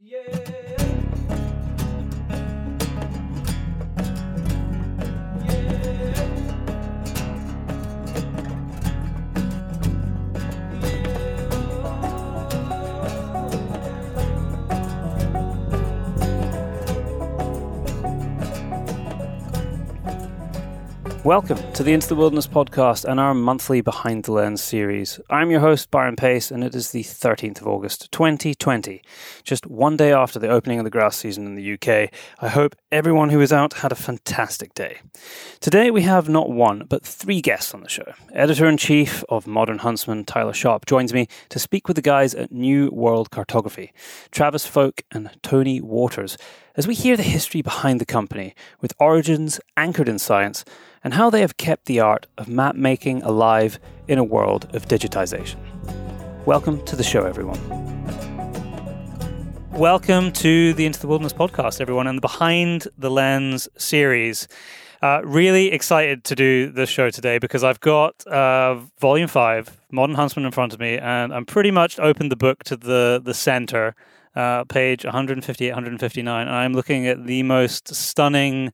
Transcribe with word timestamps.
Yeah. 0.00 0.55
Welcome 21.26 21.72
to 21.72 21.82
the 21.82 21.92
Into 21.92 22.06
the 22.06 22.14
Wilderness 22.14 22.46
podcast 22.46 23.04
and 23.04 23.18
our 23.18 23.34
monthly 23.34 23.80
Behind 23.80 24.22
the 24.22 24.30
Lens 24.30 24.62
series. 24.62 25.18
I'm 25.28 25.50
your 25.50 25.58
host, 25.58 25.90
Byron 25.90 26.14
Pace, 26.14 26.52
and 26.52 26.62
it 26.62 26.72
is 26.72 26.92
the 26.92 27.02
13th 27.02 27.60
of 27.60 27.66
August, 27.66 28.12
2020. 28.12 29.02
Just 29.42 29.66
one 29.66 29.96
day 29.96 30.12
after 30.12 30.38
the 30.38 30.48
opening 30.48 30.78
of 30.78 30.84
the 30.84 30.90
grouse 30.90 31.16
season 31.16 31.44
in 31.44 31.56
the 31.56 31.72
UK, 31.72 32.12
I 32.38 32.48
hope 32.48 32.76
everyone 32.92 33.30
who 33.30 33.40
is 33.40 33.52
out 33.52 33.72
had 33.72 33.90
a 33.90 33.96
fantastic 33.96 34.72
day. 34.74 35.00
Today 35.58 35.90
we 35.90 36.02
have 36.02 36.28
not 36.28 36.48
one, 36.48 36.84
but 36.88 37.04
three 37.04 37.40
guests 37.40 37.74
on 37.74 37.80
the 37.80 37.88
show. 37.88 38.12
Editor 38.32 38.68
in 38.68 38.76
chief 38.76 39.24
of 39.28 39.48
Modern 39.48 39.78
Huntsman, 39.78 40.26
Tyler 40.26 40.54
Sharp, 40.54 40.86
joins 40.86 41.12
me 41.12 41.26
to 41.48 41.58
speak 41.58 41.88
with 41.88 41.96
the 41.96 42.02
guys 42.02 42.36
at 42.36 42.52
New 42.52 42.88
World 42.92 43.32
Cartography, 43.32 43.92
Travis 44.30 44.64
Folk 44.64 45.02
and 45.10 45.36
Tony 45.42 45.80
Waters, 45.80 46.38
as 46.76 46.86
we 46.86 46.94
hear 46.94 47.16
the 47.16 47.24
history 47.24 47.62
behind 47.62 48.00
the 48.00 48.06
company 48.06 48.54
with 48.80 48.92
origins 49.00 49.58
anchored 49.76 50.08
in 50.08 50.20
science 50.20 50.64
and 51.06 51.14
how 51.14 51.30
they 51.30 51.40
have 51.40 51.56
kept 51.56 51.84
the 51.84 52.00
art 52.00 52.26
of 52.36 52.48
map 52.48 52.74
making 52.74 53.22
alive 53.22 53.78
in 54.08 54.18
a 54.18 54.24
world 54.24 54.64
of 54.74 54.88
digitization. 54.88 55.54
Welcome 56.44 56.84
to 56.84 56.96
the 56.96 57.04
show, 57.04 57.24
everyone. 57.24 57.60
Welcome 59.70 60.32
to 60.32 60.74
the 60.74 60.84
Into 60.84 60.98
the 60.98 61.06
Wilderness 61.06 61.32
podcast, 61.32 61.80
everyone, 61.80 62.08
and 62.08 62.16
the 62.16 62.22
Behind 62.22 62.88
the 62.98 63.08
Lens 63.08 63.68
series. 63.78 64.48
Uh, 65.00 65.20
really 65.22 65.70
excited 65.70 66.24
to 66.24 66.34
do 66.34 66.72
this 66.72 66.90
show 66.90 67.08
today 67.08 67.38
because 67.38 67.62
I've 67.62 67.78
got 67.78 68.26
uh, 68.26 68.80
Volume 68.98 69.28
Five, 69.28 69.80
Modern 69.92 70.16
Huntsman, 70.16 70.44
in 70.44 70.50
front 70.50 70.74
of 70.74 70.80
me, 70.80 70.98
and 70.98 71.32
I'm 71.32 71.46
pretty 71.46 71.70
much 71.70 72.00
opened 72.00 72.32
the 72.32 72.36
book 72.36 72.64
to 72.64 72.76
the 72.76 73.22
the 73.24 73.32
center, 73.32 73.94
uh, 74.34 74.64
page 74.64 75.04
158, 75.04 75.68
159, 75.68 76.48
and 76.48 76.56
I'm 76.56 76.72
looking 76.72 77.06
at 77.06 77.26
the 77.26 77.44
most 77.44 77.94
stunning 77.94 78.72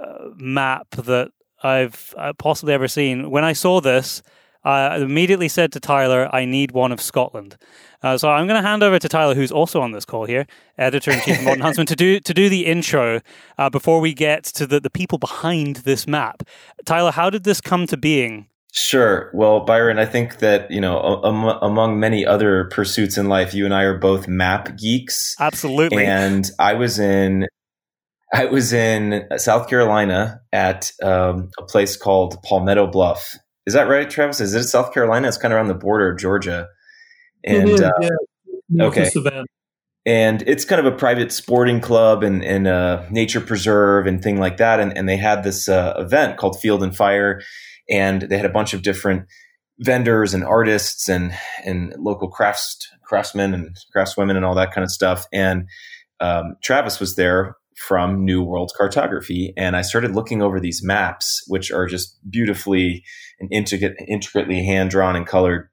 uh, 0.00 0.28
map 0.36 0.88
that 0.90 1.32
I've 1.62 2.14
uh, 2.16 2.32
possibly 2.34 2.74
ever 2.74 2.88
seen. 2.88 3.30
When 3.30 3.44
I 3.44 3.52
saw 3.52 3.80
this, 3.80 4.22
I 4.62 4.96
immediately 4.96 5.48
said 5.48 5.72
to 5.72 5.80
Tyler, 5.80 6.28
I 6.34 6.44
need 6.44 6.72
one 6.72 6.92
of 6.92 7.00
Scotland. 7.00 7.56
Uh, 8.02 8.18
so 8.18 8.30
I'm 8.30 8.46
going 8.46 8.62
to 8.62 8.66
hand 8.66 8.82
over 8.82 8.98
to 8.98 9.08
Tyler, 9.08 9.34
who's 9.34 9.52
also 9.52 9.80
on 9.80 9.92
this 9.92 10.04
call 10.04 10.24
here, 10.26 10.46
editor 10.78 11.10
in 11.10 11.20
chief 11.20 11.38
of 11.38 11.44
Modern 11.44 11.60
Huntsman, 11.60 11.86
to 11.86 11.96
do 11.96 12.20
to 12.20 12.34
do 12.34 12.48
the 12.48 12.66
intro 12.66 13.20
uh, 13.58 13.70
before 13.70 14.00
we 14.00 14.14
get 14.14 14.44
to 14.44 14.66
the, 14.66 14.80
the 14.80 14.90
people 14.90 15.18
behind 15.18 15.76
this 15.76 16.06
map. 16.06 16.42
Tyler, 16.84 17.10
how 17.10 17.30
did 17.30 17.44
this 17.44 17.60
come 17.60 17.86
to 17.86 17.96
being? 17.96 18.48
Sure. 18.72 19.30
Well, 19.34 19.60
Byron, 19.64 19.98
I 19.98 20.06
think 20.06 20.38
that, 20.38 20.70
you 20.70 20.80
know, 20.80 20.98
among 21.00 21.98
many 21.98 22.24
other 22.24 22.66
pursuits 22.66 23.18
in 23.18 23.28
life, 23.28 23.52
you 23.52 23.64
and 23.64 23.74
I 23.74 23.82
are 23.82 23.98
both 23.98 24.28
map 24.28 24.78
geeks. 24.78 25.34
Absolutely. 25.40 26.04
And 26.06 26.48
I 26.58 26.74
was 26.74 26.98
in 26.98 27.48
I 28.32 28.44
was 28.44 28.72
in 28.72 29.26
South 29.36 29.68
Carolina 29.68 30.40
at 30.52 30.92
um, 31.02 31.50
a 31.58 31.64
place 31.64 31.96
called 31.96 32.40
Palmetto 32.42 32.86
Bluff. 32.86 33.36
Is 33.66 33.74
that 33.74 33.88
right, 33.88 34.08
Travis? 34.08 34.40
Is 34.40 34.54
it 34.54 34.64
South 34.64 34.94
Carolina? 34.94 35.28
It's 35.28 35.36
kind 35.36 35.52
of 35.52 35.56
around 35.56 35.68
the 35.68 35.74
border 35.74 36.12
of 36.12 36.18
Georgia. 36.18 36.68
And 37.44 37.68
it 37.68 37.74
is, 37.74 37.80
uh, 37.80 37.90
yeah. 38.68 38.84
okay. 38.84 39.10
And 40.06 40.42
it's 40.42 40.64
kind 40.64 40.84
of 40.84 40.92
a 40.92 40.96
private 40.96 41.30
sporting 41.32 41.80
club 41.80 42.22
and, 42.22 42.42
and 42.42 42.66
a 42.66 43.06
nature 43.10 43.40
preserve 43.40 44.06
and 44.06 44.22
thing 44.22 44.38
like 44.38 44.56
that. 44.56 44.80
And, 44.80 44.96
and 44.96 45.08
they 45.08 45.16
had 45.16 45.42
this 45.42 45.68
uh, 45.68 45.94
event 45.98 46.38
called 46.38 46.58
Field 46.58 46.82
and 46.82 46.96
Fire, 46.96 47.42
and 47.88 48.22
they 48.22 48.36
had 48.36 48.46
a 48.46 48.50
bunch 48.50 48.72
of 48.72 48.82
different 48.82 49.26
vendors 49.78 50.34
and 50.34 50.44
artists 50.44 51.08
and 51.08 51.32
and 51.64 51.94
local 51.98 52.28
crafts 52.28 52.86
craftsmen 53.02 53.54
and 53.54 53.76
craftswomen 53.96 54.36
and 54.36 54.44
all 54.44 54.54
that 54.54 54.72
kind 54.72 54.84
of 54.84 54.90
stuff. 54.90 55.26
And 55.32 55.68
um, 56.20 56.56
Travis 56.62 57.00
was 57.00 57.16
there 57.16 57.56
from 57.80 58.24
New 58.24 58.42
World 58.42 58.72
Cartography. 58.76 59.54
And 59.56 59.74
I 59.74 59.80
started 59.82 60.14
looking 60.14 60.42
over 60.42 60.60
these 60.60 60.82
maps, 60.84 61.42
which 61.46 61.72
are 61.72 61.86
just 61.86 62.18
beautifully 62.30 63.02
and 63.38 63.48
intricate, 63.50 63.96
intricately 64.06 64.64
hand 64.64 64.90
drawn 64.90 65.16
and 65.16 65.26
colored. 65.26 65.70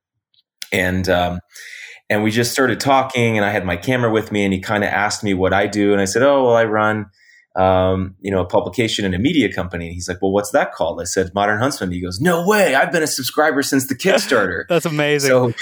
And, 0.72 1.08
um, 1.10 1.40
and 2.10 2.24
we 2.24 2.32
just 2.32 2.54
started 2.54 2.80
talking 2.80 3.38
and 3.38 3.46
I 3.46 3.52
had 3.52 3.66
my 3.66 3.76
camera 3.76 4.10
with 4.10 4.32
me 4.32 4.46
and 4.46 4.54
he 4.54 4.62
kind 4.62 4.86
of 4.86 4.90
asked 4.90 5.24
me 5.24 5.34
what 5.34 5.54
I 5.54 5.68
do. 5.68 5.92
And 5.92 6.02
I 6.02 6.06
said, 6.06 6.24
Oh, 6.24 6.46
well, 6.46 6.56
I 6.56 6.64
run, 6.64 7.08
um, 7.58 8.16
you 8.22 8.32
know, 8.32 8.40
a 8.40 8.46
publication 8.46 9.04
and 9.04 9.14
a 9.14 9.20
media 9.20 9.52
company. 9.52 9.88
And 9.88 9.94
He's 9.94 10.08
like, 10.08 10.22
well, 10.22 10.32
what's 10.32 10.52
that 10.52 10.74
called? 10.74 11.02
I 11.02 11.04
said, 11.04 11.32
Modern 11.34 11.60
Huntsman. 11.60 11.92
He 11.92 12.02
goes, 12.02 12.22
no 12.22 12.48
way. 12.48 12.76
I've 12.76 12.92
been 12.92 13.04
a 13.04 13.08
subscriber 13.08 13.64
since 13.64 13.88
the 13.88 13.96
Kickstarter. 14.04 14.64
That's 14.70 14.86
amazing. 14.86 15.30
So, 15.30 15.54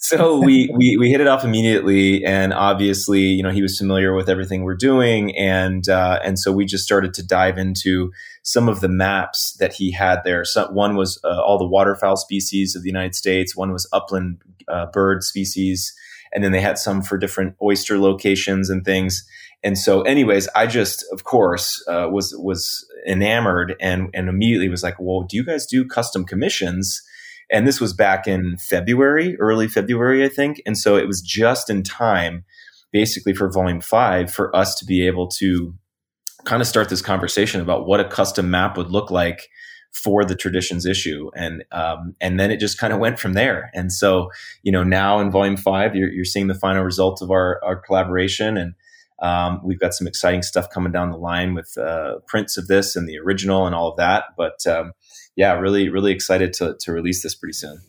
so 0.00 0.38
we, 0.38 0.68
we 0.74 0.96
we 0.98 1.10
hit 1.10 1.20
it 1.20 1.28
off 1.28 1.44
immediately, 1.44 2.24
and 2.24 2.52
obviously, 2.52 3.20
you 3.20 3.42
know, 3.42 3.50
he 3.50 3.62
was 3.62 3.78
familiar 3.78 4.14
with 4.14 4.28
everything 4.28 4.62
we're 4.64 4.74
doing, 4.74 5.36
and 5.36 5.88
uh, 5.88 6.18
and 6.24 6.38
so 6.38 6.50
we 6.50 6.64
just 6.64 6.84
started 6.84 7.14
to 7.14 7.26
dive 7.26 7.58
into 7.58 8.10
some 8.42 8.68
of 8.68 8.80
the 8.80 8.88
maps 8.88 9.56
that 9.60 9.74
he 9.74 9.92
had 9.92 10.24
there. 10.24 10.44
So 10.44 10.70
one 10.72 10.96
was 10.96 11.20
uh, 11.22 11.40
all 11.40 11.58
the 11.58 11.66
waterfowl 11.66 12.16
species 12.16 12.74
of 12.74 12.82
the 12.82 12.88
United 12.88 13.14
States. 13.14 13.54
One 13.54 13.72
was 13.72 13.86
upland 13.92 14.38
uh, 14.68 14.86
bird 14.86 15.22
species, 15.22 15.94
and 16.32 16.42
then 16.42 16.52
they 16.52 16.60
had 16.60 16.78
some 16.78 17.02
for 17.02 17.18
different 17.18 17.54
oyster 17.62 17.98
locations 17.98 18.70
and 18.70 18.84
things. 18.84 19.24
And 19.62 19.76
so, 19.76 20.00
anyways, 20.02 20.48
I 20.56 20.66
just, 20.66 21.04
of 21.12 21.24
course, 21.24 21.84
uh, 21.86 22.08
was 22.10 22.34
was 22.38 22.86
enamored, 23.06 23.76
and 23.80 24.08
and 24.14 24.30
immediately 24.30 24.70
was 24.70 24.82
like, 24.82 24.96
"Well, 24.98 25.26
do 25.28 25.36
you 25.36 25.44
guys 25.44 25.66
do 25.66 25.84
custom 25.84 26.24
commissions?" 26.24 27.02
And 27.52 27.66
this 27.66 27.80
was 27.80 27.92
back 27.92 28.26
in 28.26 28.56
February, 28.56 29.36
early 29.38 29.68
February, 29.68 30.24
I 30.24 30.28
think. 30.28 30.62
And 30.66 30.78
so 30.78 30.96
it 30.96 31.06
was 31.06 31.20
just 31.20 31.68
in 31.68 31.82
time, 31.82 32.44
basically, 32.92 33.34
for 33.34 33.50
volume 33.50 33.80
five, 33.80 34.32
for 34.32 34.54
us 34.54 34.74
to 34.76 34.84
be 34.84 35.06
able 35.06 35.28
to 35.38 35.74
kind 36.44 36.62
of 36.62 36.68
start 36.68 36.88
this 36.88 37.02
conversation 37.02 37.60
about 37.60 37.86
what 37.86 38.00
a 38.00 38.08
custom 38.08 38.50
map 38.50 38.76
would 38.76 38.90
look 38.90 39.10
like 39.10 39.48
for 39.92 40.24
the 40.24 40.36
traditions 40.36 40.86
issue. 40.86 41.30
And 41.34 41.64
um, 41.72 42.14
and 42.20 42.38
then 42.38 42.50
it 42.50 42.60
just 42.60 42.78
kind 42.78 42.92
of 42.92 43.00
went 43.00 43.18
from 43.18 43.32
there. 43.32 43.70
And 43.74 43.92
so 43.92 44.30
you 44.62 44.72
know 44.72 44.84
now 44.84 45.20
in 45.20 45.30
volume 45.30 45.56
five 45.56 45.96
you're, 45.96 46.10
you're 46.10 46.24
seeing 46.24 46.46
the 46.46 46.54
final 46.54 46.82
result 46.82 47.22
of 47.22 47.30
our, 47.30 47.60
our 47.64 47.76
collaboration. 47.76 48.56
And 48.56 48.74
um, 49.20 49.60
we've 49.64 49.80
got 49.80 49.94
some 49.94 50.06
exciting 50.06 50.42
stuff 50.42 50.70
coming 50.70 50.92
down 50.92 51.10
the 51.10 51.18
line 51.18 51.54
with 51.54 51.76
uh, 51.76 52.20
prints 52.26 52.56
of 52.56 52.68
this 52.68 52.96
and 52.96 53.08
the 53.08 53.18
original 53.18 53.66
and 53.66 53.74
all 53.74 53.90
of 53.90 53.96
that. 53.96 54.24
But 54.36 54.66
um, 54.66 54.92
yeah, 55.40 55.54
really, 55.58 55.88
really 55.88 56.12
excited 56.12 56.52
to 56.52 56.76
to 56.80 56.92
release 56.92 57.22
this 57.22 57.34
pretty 57.34 57.54
soon. 57.54 57.80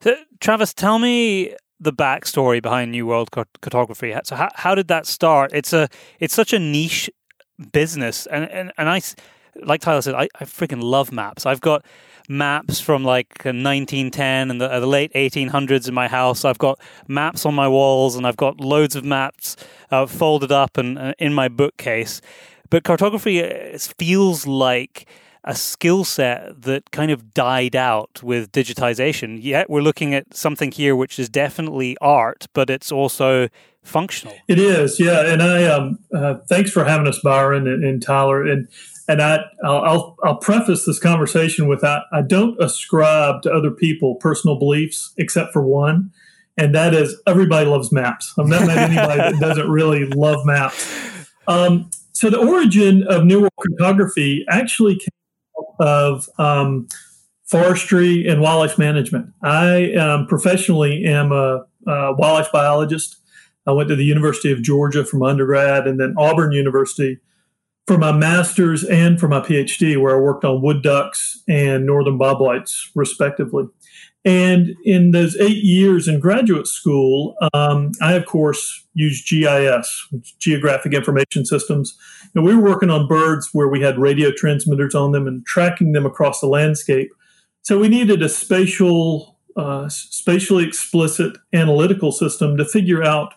So, 0.00 0.16
Travis, 0.40 0.72
tell 0.72 0.98
me 0.98 1.54
the 1.78 1.92
backstory 1.92 2.62
behind 2.62 2.90
New 2.90 3.06
World 3.06 3.30
Cartography. 3.30 4.14
So, 4.24 4.34
how, 4.34 4.48
how 4.54 4.74
did 4.74 4.88
that 4.88 5.04
start? 5.04 5.50
It's 5.52 5.74
a 5.74 5.88
it's 6.20 6.32
such 6.34 6.54
a 6.54 6.58
niche 6.58 7.10
business, 7.70 8.24
and 8.24 8.50
and, 8.50 8.72
and 8.78 8.88
I, 8.88 9.02
like 9.62 9.82
Tyler 9.82 10.00
said, 10.00 10.14
I, 10.14 10.26
I 10.40 10.44
freaking 10.44 10.82
love 10.82 11.12
maps. 11.12 11.44
I've 11.44 11.60
got 11.60 11.84
maps 12.30 12.80
from 12.80 13.04
like 13.04 13.44
1910 13.44 14.50
and 14.50 14.58
the, 14.58 14.72
uh, 14.72 14.80
the, 14.80 14.86
late 14.86 15.12
1800s 15.12 15.86
in 15.86 15.94
my 15.94 16.08
house. 16.08 16.44
I've 16.46 16.58
got 16.58 16.80
maps 17.06 17.44
on 17.44 17.54
my 17.54 17.68
walls, 17.68 18.16
and 18.16 18.26
I've 18.26 18.38
got 18.38 18.58
loads 18.58 18.96
of 18.96 19.04
maps 19.04 19.54
uh, 19.90 20.06
folded 20.06 20.50
up 20.50 20.78
and 20.78 20.98
uh, 20.98 21.12
in 21.18 21.34
my 21.34 21.48
bookcase. 21.48 22.22
But 22.70 22.84
cartography 22.84 23.42
uh, 23.44 23.78
feels 23.98 24.46
like 24.46 25.06
a 25.46 25.54
skill 25.54 26.04
set 26.04 26.62
that 26.62 26.90
kind 26.90 27.10
of 27.10 27.32
died 27.32 27.76
out 27.76 28.22
with 28.22 28.50
digitization. 28.50 29.38
Yet 29.40 29.70
we're 29.70 29.80
looking 29.80 30.12
at 30.12 30.34
something 30.34 30.72
here 30.72 30.96
which 30.96 31.18
is 31.18 31.28
definitely 31.28 31.96
art, 32.00 32.46
but 32.52 32.68
it's 32.68 32.90
also 32.90 33.48
functional. 33.84 34.34
It 34.48 34.58
is, 34.58 34.98
yeah. 34.98 35.24
And 35.24 35.40
I 35.40 35.64
um, 35.64 36.00
uh, 36.12 36.34
thanks 36.48 36.72
for 36.72 36.84
having 36.84 37.06
us, 37.06 37.20
Byron 37.22 37.68
and, 37.68 37.84
and 37.84 38.02
Tyler. 38.02 38.42
And 38.44 38.68
and 39.08 39.22
I 39.22 39.44
I'll 39.64 40.16
I'll 40.24 40.38
preface 40.38 40.84
this 40.84 40.98
conversation 40.98 41.68
with 41.68 41.84
I, 41.84 42.02
I 42.12 42.22
don't 42.22 42.60
ascribe 42.60 43.42
to 43.42 43.52
other 43.52 43.70
people 43.70 44.16
personal 44.16 44.58
beliefs 44.58 45.14
except 45.16 45.52
for 45.52 45.64
one, 45.64 46.10
and 46.56 46.74
that 46.74 46.92
is 46.92 47.20
everybody 47.26 47.70
loves 47.70 47.92
maps. 47.92 48.34
I've 48.36 48.48
not 48.48 48.66
met 48.66 48.78
anybody 48.78 49.18
that 49.18 49.40
doesn't 49.40 49.70
really 49.70 50.06
love 50.06 50.44
maps. 50.44 50.92
Um, 51.46 51.90
so 52.10 52.30
the 52.30 52.38
origin 52.38 53.04
of 53.04 53.24
New 53.24 53.40
World 53.40 53.52
Cartography 53.60 54.44
actually 54.48 54.96
came 54.96 55.08
of 55.78 56.28
um, 56.38 56.88
forestry 57.44 58.26
and 58.26 58.40
wildlife 58.40 58.78
management. 58.78 59.32
I 59.42 59.92
um, 59.94 60.26
professionally 60.26 61.04
am 61.04 61.32
a, 61.32 61.64
a, 61.86 62.14
wildlife 62.14 62.50
biologist. 62.52 63.16
I 63.66 63.72
went 63.72 63.88
to 63.88 63.96
the 63.96 64.04
University 64.04 64.52
of 64.52 64.62
Georgia 64.62 65.04
from 65.04 65.22
undergrad 65.22 65.86
and 65.86 65.98
then 65.98 66.14
Auburn 66.16 66.52
University 66.52 67.18
for 67.86 67.98
my 67.98 68.12
master's 68.12 68.84
and 68.84 69.18
for 69.18 69.28
my 69.28 69.40
PhD, 69.40 70.00
where 70.00 70.16
I 70.16 70.20
worked 70.20 70.44
on 70.44 70.60
wood 70.60 70.82
ducks 70.82 71.42
and 71.48 71.86
northern 71.86 72.18
bobwhite's, 72.18 72.90
respectively. 72.94 73.64
And 74.26 74.74
in 74.84 75.12
those 75.12 75.36
eight 75.36 75.62
years 75.62 76.08
in 76.08 76.18
graduate 76.18 76.66
school, 76.66 77.36
um, 77.54 77.92
I, 78.02 78.14
of 78.14 78.26
course, 78.26 78.84
used 78.92 79.28
GIS, 79.28 80.08
Geographic 80.40 80.92
Information 80.92 81.46
Systems. 81.46 81.96
And 82.34 82.44
we 82.44 82.52
were 82.56 82.62
working 82.62 82.90
on 82.90 83.06
birds 83.06 83.50
where 83.52 83.68
we 83.68 83.80
had 83.80 83.98
radio 83.98 84.32
transmitters 84.32 84.96
on 84.96 85.12
them 85.12 85.28
and 85.28 85.46
tracking 85.46 85.92
them 85.92 86.04
across 86.04 86.40
the 86.40 86.48
landscape. 86.48 87.10
So 87.62 87.78
we 87.78 87.86
needed 87.88 88.20
a 88.20 88.28
spatial, 88.28 89.38
uh, 89.56 89.88
spatially 89.88 90.66
explicit 90.66 91.36
analytical 91.52 92.10
system 92.10 92.56
to 92.56 92.64
figure 92.64 93.04
out 93.04 93.32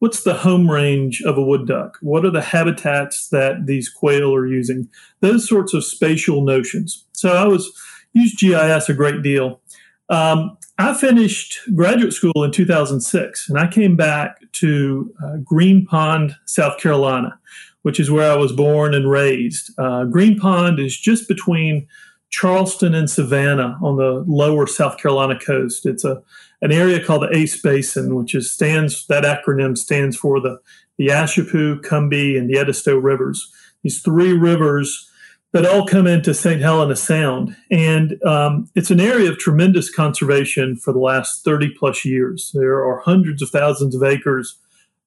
what's 0.00 0.24
the 0.24 0.34
home 0.34 0.68
range 0.68 1.22
of 1.22 1.38
a 1.38 1.42
wood 1.42 1.68
duck? 1.68 1.96
What 2.02 2.24
are 2.24 2.30
the 2.30 2.42
habitats 2.42 3.28
that 3.28 3.66
these 3.66 3.88
quail 3.88 4.34
are 4.34 4.48
using? 4.48 4.88
Those 5.20 5.48
sorts 5.48 5.74
of 5.74 5.84
spatial 5.84 6.42
notions. 6.42 7.04
So 7.12 7.36
I 7.36 7.46
was 7.46 7.72
used 8.14 8.38
GIS 8.38 8.88
a 8.88 8.94
great 8.94 9.22
deal. 9.22 9.60
Um, 10.08 10.56
I 10.78 10.92
finished 10.94 11.58
graduate 11.74 12.12
school 12.12 12.42
in 12.42 12.50
2006, 12.50 13.48
and 13.48 13.58
I 13.58 13.68
came 13.68 13.96
back 13.96 14.38
to 14.52 15.14
uh, 15.22 15.36
Green 15.38 15.86
Pond, 15.86 16.36
South 16.46 16.78
Carolina, 16.78 17.38
which 17.82 18.00
is 18.00 18.10
where 18.10 18.30
I 18.30 18.36
was 18.36 18.52
born 18.52 18.92
and 18.94 19.08
raised. 19.08 19.70
Uh, 19.78 20.04
Green 20.04 20.38
Pond 20.38 20.80
is 20.80 20.98
just 20.98 21.28
between 21.28 21.86
Charleston 22.30 22.94
and 22.94 23.08
Savannah 23.08 23.78
on 23.80 23.96
the 23.96 24.24
lower 24.26 24.66
South 24.66 24.98
Carolina 24.98 25.38
coast. 25.38 25.86
It's 25.86 26.04
a 26.04 26.22
an 26.62 26.72
area 26.72 27.04
called 27.04 27.22
the 27.22 27.36
Ace 27.36 27.60
Basin, 27.60 28.14
which 28.14 28.34
is 28.34 28.50
stands 28.50 29.06
that 29.06 29.22
acronym 29.22 29.78
stands 29.78 30.16
for 30.16 30.40
the 30.40 30.58
the 30.98 31.08
Ashepoo, 31.08 31.82
Combahee, 31.82 32.38
and 32.38 32.48
the 32.50 32.58
Edisto 32.58 32.96
rivers. 32.96 33.52
These 33.82 34.00
three 34.00 34.32
rivers 34.32 35.08
that 35.54 35.64
all 35.64 35.86
come 35.86 36.08
into 36.08 36.34
St. 36.34 36.60
Helena 36.60 36.96
Sound. 36.96 37.56
And 37.70 38.20
um, 38.24 38.68
it's 38.74 38.90
an 38.90 38.98
area 38.98 39.30
of 39.30 39.38
tremendous 39.38 39.88
conservation 39.88 40.74
for 40.74 40.92
the 40.92 40.98
last 40.98 41.44
30 41.44 41.70
plus 41.78 42.04
years. 42.04 42.50
There 42.52 42.84
are 42.84 42.98
hundreds 42.98 43.40
of 43.40 43.50
thousands 43.50 43.94
of 43.94 44.02
acres, 44.02 44.58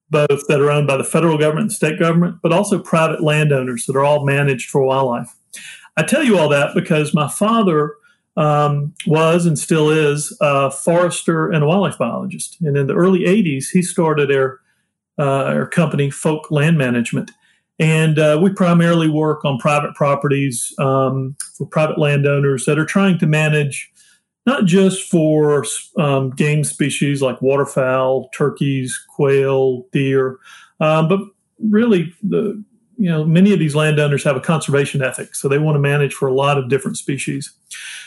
both 0.08 0.46
that 0.48 0.62
are 0.62 0.70
owned 0.70 0.86
by 0.86 0.96
the 0.96 1.04
federal 1.04 1.36
government 1.36 1.64
and 1.64 1.72
state 1.72 1.98
government, 1.98 2.38
but 2.42 2.50
also 2.50 2.78
private 2.78 3.22
landowners 3.22 3.84
that 3.84 3.94
are 3.94 4.04
all 4.04 4.24
managed 4.24 4.70
for 4.70 4.82
wildlife. 4.82 5.36
I 5.98 6.02
tell 6.02 6.24
you 6.24 6.38
all 6.38 6.48
that 6.48 6.74
because 6.74 7.12
my 7.12 7.28
father 7.28 7.96
um, 8.38 8.94
was 9.06 9.44
and 9.44 9.58
still 9.58 9.90
is 9.90 10.34
a 10.40 10.70
forester 10.70 11.50
and 11.50 11.62
a 11.62 11.66
wildlife 11.66 11.98
biologist. 11.98 12.56
And 12.62 12.74
in 12.74 12.86
the 12.86 12.94
early 12.94 13.24
80s, 13.24 13.66
he 13.74 13.82
started 13.82 14.32
our, 14.34 14.60
uh, 15.18 15.44
our 15.52 15.66
company, 15.66 16.08
Folk 16.08 16.50
Land 16.50 16.78
Management 16.78 17.32
and 17.78 18.18
uh, 18.18 18.38
we 18.42 18.52
primarily 18.52 19.08
work 19.08 19.44
on 19.44 19.58
private 19.58 19.94
properties 19.94 20.74
um, 20.78 21.36
for 21.56 21.66
private 21.66 21.98
landowners 21.98 22.64
that 22.64 22.78
are 22.78 22.84
trying 22.84 23.18
to 23.18 23.26
manage 23.26 23.90
not 24.46 24.64
just 24.64 25.02
for 25.02 25.64
um, 25.98 26.30
game 26.30 26.64
species 26.64 27.20
like 27.20 27.42
waterfowl, 27.42 28.30
turkeys, 28.30 28.98
quail, 29.14 29.86
deer, 29.92 30.38
um, 30.80 31.06
but 31.06 31.20
really 31.58 32.14
the 32.22 32.62
you 32.96 33.08
know 33.08 33.24
many 33.24 33.52
of 33.52 33.60
these 33.60 33.76
landowners 33.76 34.24
have 34.24 34.36
a 34.36 34.40
conservation 34.40 35.02
ethic, 35.02 35.34
so 35.34 35.48
they 35.48 35.58
want 35.58 35.76
to 35.76 35.80
manage 35.80 36.14
for 36.14 36.26
a 36.26 36.32
lot 36.32 36.58
of 36.58 36.68
different 36.68 36.96
species. 36.96 37.52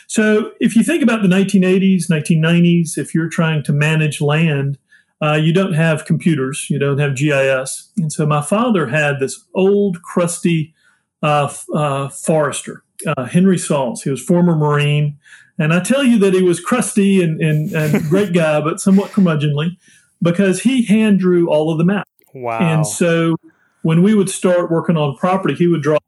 So 0.08 0.52
if 0.60 0.76
you 0.76 0.84
think 0.84 1.02
about 1.02 1.22
the 1.22 1.30
1980s, 1.30 2.10
1990s, 2.10 2.98
if 2.98 3.16
you're 3.16 3.30
trying 3.30 3.64
to 3.64 3.72
manage 3.72 4.20
land, 4.20 4.78
uh, 5.22 5.34
you 5.34 5.54
don't 5.54 5.74
have 5.74 6.06
computers, 6.06 6.68
you 6.70 6.80
don't 6.80 6.98
have 6.98 7.16
GIS. 7.16 7.92
And 7.98 8.12
so 8.12 8.26
my 8.26 8.42
father 8.42 8.88
had 8.88 9.20
this 9.20 9.44
old, 9.54 10.02
crusty 10.02 10.74
uh, 11.22 11.54
uh, 11.74 12.10
forester, 12.10 12.84
uh, 13.06 13.26
Henry 13.26 13.58
Sauls. 13.58 14.02
He 14.02 14.10
was 14.10 14.22
former 14.22 14.56
Marine. 14.56 15.20
And 15.60 15.74
I 15.74 15.80
tell 15.80 16.04
you 16.04 16.18
that 16.20 16.34
he 16.34 16.42
was 16.42 16.60
crusty 16.60 17.22
and, 17.22 17.40
and, 17.40 17.72
and 17.74 18.04
great 18.10 18.34
guy, 18.34 18.62
but 18.62 18.80
somewhat 18.80 19.12
curmudgeonly 19.12 19.78
because 20.22 20.62
he 20.62 20.86
hand 20.86 21.20
drew 21.20 21.50
all 21.50 21.72
of 21.72 21.78
the 21.78 21.84
maps. 21.84 22.10
Wow. 22.34 22.60
And 22.60 22.88
so 22.88 23.36
when 23.84 24.02
we 24.02 24.16
would 24.16 24.30
start 24.30 24.72
working 24.72 24.98
on 24.98 25.18
property, 25.18 25.54
he 25.54 25.68
would 25.68 25.82
draw 25.82 26.00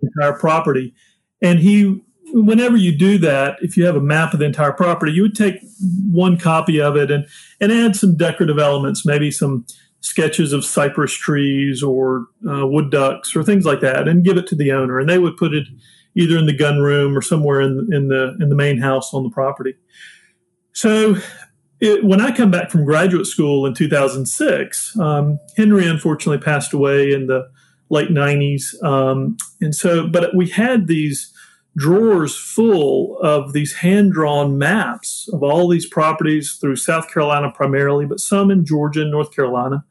the 0.00 0.08
entire 0.14 0.38
property. 0.38 0.94
And 1.42 1.58
he 1.58 2.02
whenever 2.32 2.76
you 2.76 2.96
do 2.96 3.18
that, 3.18 3.58
if 3.60 3.76
you 3.76 3.84
have 3.84 3.96
a 3.96 4.00
map 4.00 4.32
of 4.32 4.40
the 4.40 4.46
entire 4.46 4.72
property, 4.72 5.12
you 5.12 5.22
would 5.22 5.34
take 5.34 5.60
one 6.10 6.36
copy 6.36 6.80
of 6.80 6.96
it 6.96 7.10
and, 7.10 7.26
and 7.60 7.72
add 7.72 7.96
some 7.96 8.16
decorative 8.16 8.58
elements, 8.58 9.06
maybe 9.06 9.30
some 9.30 9.66
sketches 10.00 10.52
of 10.52 10.64
cypress 10.64 11.12
trees 11.12 11.82
or 11.82 12.26
uh, 12.48 12.66
wood 12.66 12.90
ducks 12.90 13.36
or 13.36 13.42
things 13.42 13.64
like 13.64 13.80
that, 13.80 14.08
and 14.08 14.24
give 14.24 14.36
it 14.36 14.46
to 14.48 14.54
the 14.54 14.72
owner. 14.72 14.98
And 14.98 15.08
they 15.08 15.18
would 15.18 15.36
put 15.36 15.54
it 15.54 15.66
either 16.14 16.36
in 16.36 16.46
the 16.46 16.56
gun 16.56 16.80
room 16.80 17.16
or 17.16 17.22
somewhere 17.22 17.60
in, 17.60 17.88
in 17.92 18.08
the 18.08 18.36
in 18.40 18.48
the 18.48 18.56
main 18.56 18.78
house 18.78 19.12
on 19.14 19.22
the 19.22 19.30
property. 19.30 19.74
So 20.72 21.16
it, 21.80 22.04
when 22.04 22.20
I 22.20 22.34
come 22.34 22.50
back 22.50 22.70
from 22.70 22.84
graduate 22.84 23.26
school 23.26 23.66
in 23.66 23.74
2006, 23.74 24.98
um, 24.98 25.38
Henry 25.56 25.86
unfortunately 25.86 26.42
passed 26.42 26.72
away 26.72 27.12
in 27.12 27.26
the 27.26 27.50
late 27.88 28.10
90s, 28.10 28.82
um, 28.84 29.36
and 29.60 29.74
so 29.74 30.06
but 30.06 30.34
we 30.34 30.48
had 30.48 30.86
these 30.86 31.32
drawers 31.76 32.36
full 32.36 33.18
of 33.18 33.52
these 33.52 33.74
hand 33.74 34.12
drawn 34.12 34.58
maps 34.58 35.28
of 35.32 35.42
all 35.42 35.68
these 35.68 35.86
properties 35.86 36.58
through 36.60 36.76
South 36.76 37.10
Carolina 37.12 37.50
primarily, 37.54 38.06
but 38.06 38.20
some 38.20 38.50
in 38.50 38.64
Georgia 38.64 39.02
and 39.02 39.10
North 39.10 39.34
Carolina. 39.34 39.84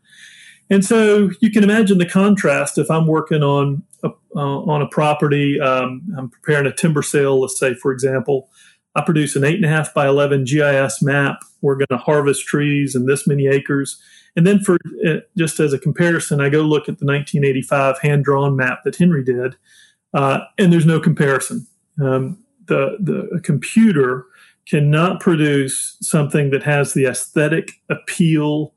And 0.69 0.85
so 0.85 1.31
you 1.39 1.49
can 1.49 1.63
imagine 1.63 1.97
the 1.97 2.05
contrast 2.05 2.77
if 2.77 2.91
I'm 2.91 3.07
working 3.07 3.41
on 3.41 3.83
a, 4.03 4.09
uh, 4.35 4.39
on 4.39 4.81
a 4.81 4.87
property, 4.87 5.59
um, 5.59 6.01
I'm 6.17 6.29
preparing 6.29 6.67
a 6.67 6.73
timber 6.73 7.01
sale, 7.01 7.41
let's 7.41 7.59
say, 7.59 7.73
for 7.73 7.91
example. 7.91 8.49
I 8.95 9.01
produce 9.01 9.35
an 9.35 9.43
eight 9.43 9.55
and 9.55 9.65
a 9.65 9.69
half 9.69 9.93
by 9.93 10.07
11 10.07 10.45
GIS 10.45 11.01
map. 11.01 11.39
We're 11.61 11.75
going 11.75 11.87
to 11.91 11.97
harvest 11.97 12.45
trees 12.45 12.95
in 12.95 13.05
this 13.05 13.27
many 13.27 13.47
acres. 13.47 13.99
And 14.35 14.45
then, 14.45 14.59
for 14.59 14.77
uh, 15.07 15.17
just 15.37 15.59
as 15.59 15.73
a 15.73 15.79
comparison, 15.79 16.39
I 16.39 16.49
go 16.49 16.61
look 16.61 16.83
at 16.83 16.99
the 16.99 17.05
1985 17.05 17.99
hand 17.99 18.23
drawn 18.23 18.55
map 18.55 18.83
that 18.83 18.95
Henry 18.95 19.23
did, 19.23 19.55
uh, 20.13 20.41
and 20.57 20.71
there's 20.71 20.85
no 20.85 20.99
comparison. 20.99 21.67
Um, 22.01 22.43
the 22.65 22.97
the 22.99 23.39
computer 23.41 24.25
cannot 24.67 25.19
produce 25.19 25.97
something 26.01 26.51
that 26.51 26.63
has 26.63 26.93
the 26.93 27.05
aesthetic 27.05 27.71
appeal 27.89 28.73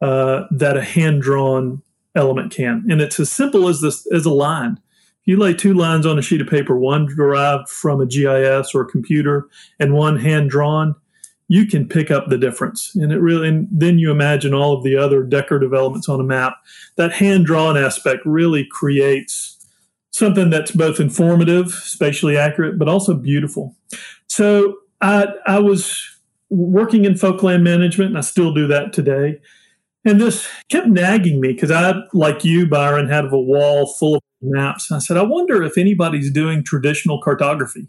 uh, 0.00 0.44
that 0.50 0.76
a 0.76 0.82
hand 0.82 1.22
drawn 1.22 1.82
element 2.14 2.52
can, 2.52 2.84
and 2.90 3.00
it's 3.00 3.20
as 3.20 3.30
simple 3.30 3.68
as 3.68 3.80
this 3.80 4.06
as 4.12 4.24
a 4.24 4.30
line. 4.30 4.80
You 5.26 5.36
lay 5.36 5.54
two 5.54 5.74
lines 5.74 6.06
on 6.06 6.18
a 6.18 6.22
sheet 6.22 6.40
of 6.40 6.46
paper, 6.46 6.78
one 6.78 7.06
derived 7.06 7.68
from 7.68 8.00
a 8.00 8.06
GIS 8.06 8.74
or 8.74 8.82
a 8.82 8.86
computer, 8.86 9.48
and 9.80 9.92
one 9.92 10.20
hand 10.20 10.50
drawn, 10.50 10.94
you 11.48 11.66
can 11.66 11.88
pick 11.88 12.10
up 12.10 12.28
the 12.28 12.38
difference. 12.38 12.94
And 12.94 13.12
it 13.12 13.18
really, 13.18 13.48
and 13.48 13.68
then 13.70 13.98
you 13.98 14.10
imagine 14.10 14.54
all 14.54 14.72
of 14.72 14.84
the 14.84 14.96
other 14.96 15.22
decorative 15.22 15.74
elements 15.74 16.08
on 16.08 16.20
a 16.20 16.24
map. 16.24 16.54
That 16.96 17.12
hand 17.12 17.46
drawn 17.46 17.76
aspect 17.76 18.22
really 18.24 18.64
creates 18.64 19.55
something 20.16 20.48
that's 20.48 20.70
both 20.70 20.98
informative, 20.98 21.70
spatially 21.70 22.38
accurate, 22.38 22.78
but 22.78 22.88
also 22.88 23.12
beautiful. 23.12 23.76
So 24.28 24.78
I, 25.02 25.26
I 25.46 25.58
was 25.58 26.02
working 26.48 27.04
in 27.04 27.16
folk 27.16 27.42
land 27.42 27.62
management, 27.62 28.10
and 28.10 28.18
I 28.18 28.22
still 28.22 28.54
do 28.54 28.66
that 28.68 28.94
today. 28.94 29.42
And 30.06 30.18
this 30.18 30.48
kept 30.70 30.86
nagging 30.86 31.38
me 31.38 31.52
because 31.52 31.70
I, 31.70 32.00
like 32.14 32.46
you, 32.46 32.66
Byron, 32.66 33.10
had 33.10 33.26
a 33.26 33.38
wall 33.38 33.86
full 33.86 34.14
of 34.14 34.22
maps. 34.40 34.90
I 34.90 35.00
said, 35.00 35.18
I 35.18 35.22
wonder 35.22 35.62
if 35.62 35.76
anybody's 35.76 36.30
doing 36.30 36.64
traditional 36.64 37.20
cartography. 37.20 37.88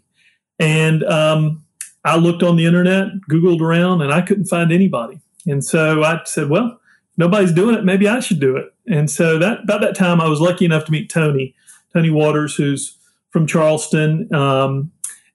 And 0.58 1.04
um, 1.04 1.64
I 2.04 2.16
looked 2.16 2.42
on 2.42 2.56
the 2.56 2.66
internet, 2.66 3.08
Googled 3.30 3.62
around, 3.62 4.02
and 4.02 4.12
I 4.12 4.20
couldn't 4.20 4.46
find 4.46 4.70
anybody. 4.70 5.20
And 5.46 5.64
so 5.64 6.02
I 6.02 6.20
said, 6.24 6.50
well, 6.50 6.78
nobody's 7.16 7.52
doing 7.52 7.74
it. 7.74 7.84
Maybe 7.84 8.06
I 8.06 8.20
should 8.20 8.40
do 8.40 8.54
it. 8.56 8.66
And 8.86 9.10
so 9.10 9.38
that 9.38 9.62
about 9.62 9.80
that 9.80 9.96
time, 9.96 10.20
I 10.20 10.28
was 10.28 10.42
lucky 10.42 10.66
enough 10.66 10.84
to 10.86 10.92
meet 10.92 11.08
Tony, 11.08 11.54
Tony 11.98 12.10
Waters, 12.10 12.54
who's 12.54 12.96
from 13.30 13.44
Charleston, 13.44 14.32
um, 14.32 14.92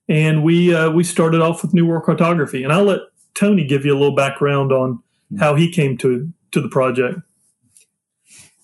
and 0.08 0.42
we 0.42 0.74
uh, 0.74 0.90
we 0.90 1.04
started 1.04 1.42
off 1.42 1.60
with 1.60 1.74
New 1.74 1.84
World 1.84 2.04
Cartography. 2.04 2.64
And 2.64 2.72
I'll 2.72 2.84
let 2.84 3.00
Tony 3.34 3.66
give 3.66 3.84
you 3.84 3.92
a 3.92 3.98
little 3.98 4.14
background 4.14 4.72
on 4.72 5.02
how 5.38 5.56
he 5.56 5.70
came 5.70 5.98
to 5.98 6.32
to 6.52 6.62
the 6.62 6.68
project. 6.70 7.18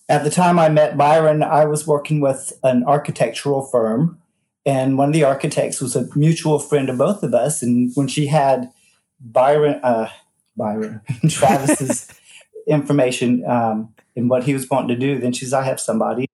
At 0.08 0.24
the 0.24 0.30
time 0.30 0.58
I 0.58 0.70
met 0.70 0.96
Byron, 0.96 1.42
I 1.42 1.66
was 1.66 1.86
working 1.86 2.22
with 2.22 2.54
an 2.62 2.84
architectural 2.84 3.66
firm, 3.66 4.18
and 4.64 4.96
one 4.96 5.08
of 5.08 5.12
the 5.12 5.24
architects 5.24 5.82
was 5.82 5.94
a 5.94 6.08
mutual 6.16 6.58
friend 6.58 6.88
of 6.88 6.96
both 6.96 7.22
of 7.22 7.34
us. 7.34 7.62
And 7.62 7.92
when 7.96 8.08
she 8.08 8.28
had 8.28 8.72
Byron, 9.20 9.78
uh, 9.82 10.08
Byron, 10.56 11.02
Travis's 11.28 12.10
information 12.66 13.44
um, 13.44 13.94
and 14.16 14.30
what 14.30 14.44
he 14.44 14.54
was 14.54 14.70
wanting 14.70 14.88
to 14.88 14.96
do, 14.96 15.20
then 15.20 15.34
she's, 15.34 15.52
"I 15.52 15.64
have 15.64 15.78
somebody." 15.78 16.30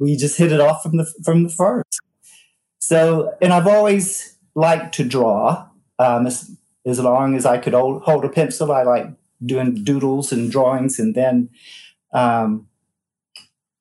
We 0.00 0.16
just 0.16 0.38
hit 0.38 0.50
it 0.50 0.60
off 0.60 0.82
from 0.82 0.96
the 0.96 1.06
from 1.22 1.44
the 1.44 1.50
first. 1.50 2.00
So, 2.80 3.36
and 3.40 3.52
I've 3.52 3.68
always 3.68 4.36
liked 4.56 4.94
to 4.96 5.04
draw. 5.04 5.68
Um, 5.98 6.26
as, 6.26 6.50
as 6.86 6.98
long 6.98 7.36
as 7.36 7.44
I 7.44 7.58
could 7.58 7.74
hold, 7.74 8.02
hold 8.02 8.24
a 8.24 8.30
pencil, 8.30 8.72
I 8.72 8.82
like 8.82 9.06
doing 9.44 9.84
doodles 9.84 10.32
and 10.32 10.50
drawings. 10.50 10.98
And 10.98 11.14
then 11.14 11.50
um, 12.12 12.66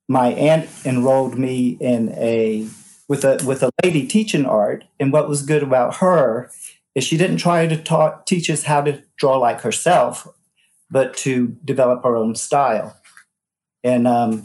my 0.09 0.27
aunt 0.33 0.69
enrolled 0.85 1.39
me 1.39 1.77
in 1.79 2.09
a 2.09 2.67
with 3.07 3.23
a 3.23 3.41
with 3.45 3.63
a 3.63 3.71
lady 3.83 4.05
teaching 4.05 4.45
art. 4.45 4.83
And 4.99 5.13
what 5.13 5.29
was 5.29 5.41
good 5.41 5.63
about 5.63 5.95
her 5.97 6.51
is 6.93 7.05
she 7.05 7.17
didn't 7.17 7.37
try 7.37 7.65
to 7.67 8.21
teach 8.25 8.49
us 8.49 8.63
how 8.63 8.81
to 8.81 9.01
draw 9.15 9.37
like 9.37 9.61
herself, 9.61 10.27
but 10.91 11.15
to 11.17 11.55
develop 11.63 12.03
our 12.03 12.17
own 12.17 12.35
style. 12.35 12.97
And 13.81 14.05
um, 14.05 14.43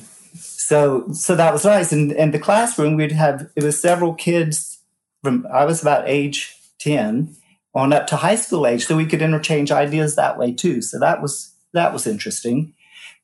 so, 0.67 1.13
so 1.13 1.37
that 1.37 1.53
was 1.53 1.67
nice. 1.67 1.93
And 1.93 2.11
in 2.11 2.31
the 2.31 2.39
classroom, 2.39 2.97
we'd 2.97 3.13
have 3.13 3.51
it 3.55 3.63
was 3.63 3.79
several 3.79 4.15
kids 4.15 4.81
from 5.23 5.47
I 5.53 5.67
was 5.67 5.83
about 5.83 6.09
age 6.09 6.57
ten 6.79 7.37
on 7.75 7.93
up 7.93 8.07
to 8.07 8.17
high 8.17 8.37
school 8.37 8.67
age, 8.67 8.87
so 8.87 8.97
we 8.97 9.05
could 9.05 9.21
interchange 9.21 9.71
ideas 9.71 10.17
that 10.17 10.39
way 10.39 10.55
too. 10.55 10.81
So 10.81 10.99
that 10.99 11.21
was 11.21 11.55
that 11.75 11.93
was 11.93 12.07
interesting. 12.07 12.73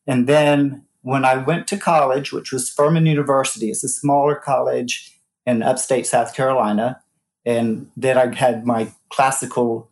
And 0.07 0.27
then 0.27 0.85
when 1.01 1.25
I 1.25 1.39
went 1.39 1.67
to 1.69 1.79
college, 1.79 2.31
which 2.31 2.53
was 2.53 2.69
Furman 2.69 3.07
University, 3.07 3.71
it's 3.71 3.85
a 3.85 3.89
smaller 3.89 4.35
college 4.35 5.19
in 5.47 5.63
upstate 5.63 6.07
South 6.07 6.35
Carolina, 6.35 7.01
and 7.47 7.91
then 7.97 8.19
I 8.19 8.35
had 8.35 8.67
my 8.67 8.93
classical 9.09 9.91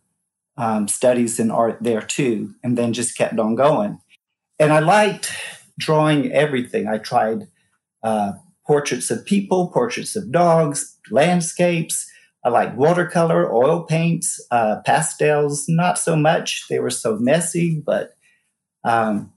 um, 0.55 0.87
studies 0.87 1.39
in 1.39 1.49
art 1.49 1.79
there 1.81 2.03
too, 2.03 2.53
and 2.63 2.77
then 2.77 2.93
just 2.93 3.17
kept 3.17 3.39
on 3.39 3.55
going. 3.55 3.99
And 4.59 4.71
I 4.71 4.79
liked 4.79 5.31
drawing 5.79 6.31
everything. 6.31 6.87
I 6.87 6.99
tried 6.99 7.47
uh, 8.03 8.33
portraits 8.67 9.09
of 9.09 9.25
people, 9.25 9.69
portraits 9.69 10.15
of 10.15 10.31
dogs, 10.31 10.97
landscapes. 11.09 12.07
I 12.45 12.49
like 12.49 12.77
watercolor, 12.77 13.51
oil 13.51 13.83
paints, 13.83 14.39
uh, 14.51 14.81
pastels. 14.85 15.67
Not 15.67 15.97
so 15.97 16.15
much; 16.15 16.67
they 16.69 16.79
were 16.79 16.91
so 16.91 17.17
messy, 17.17 17.81
but 17.83 18.15
um, 18.83 19.33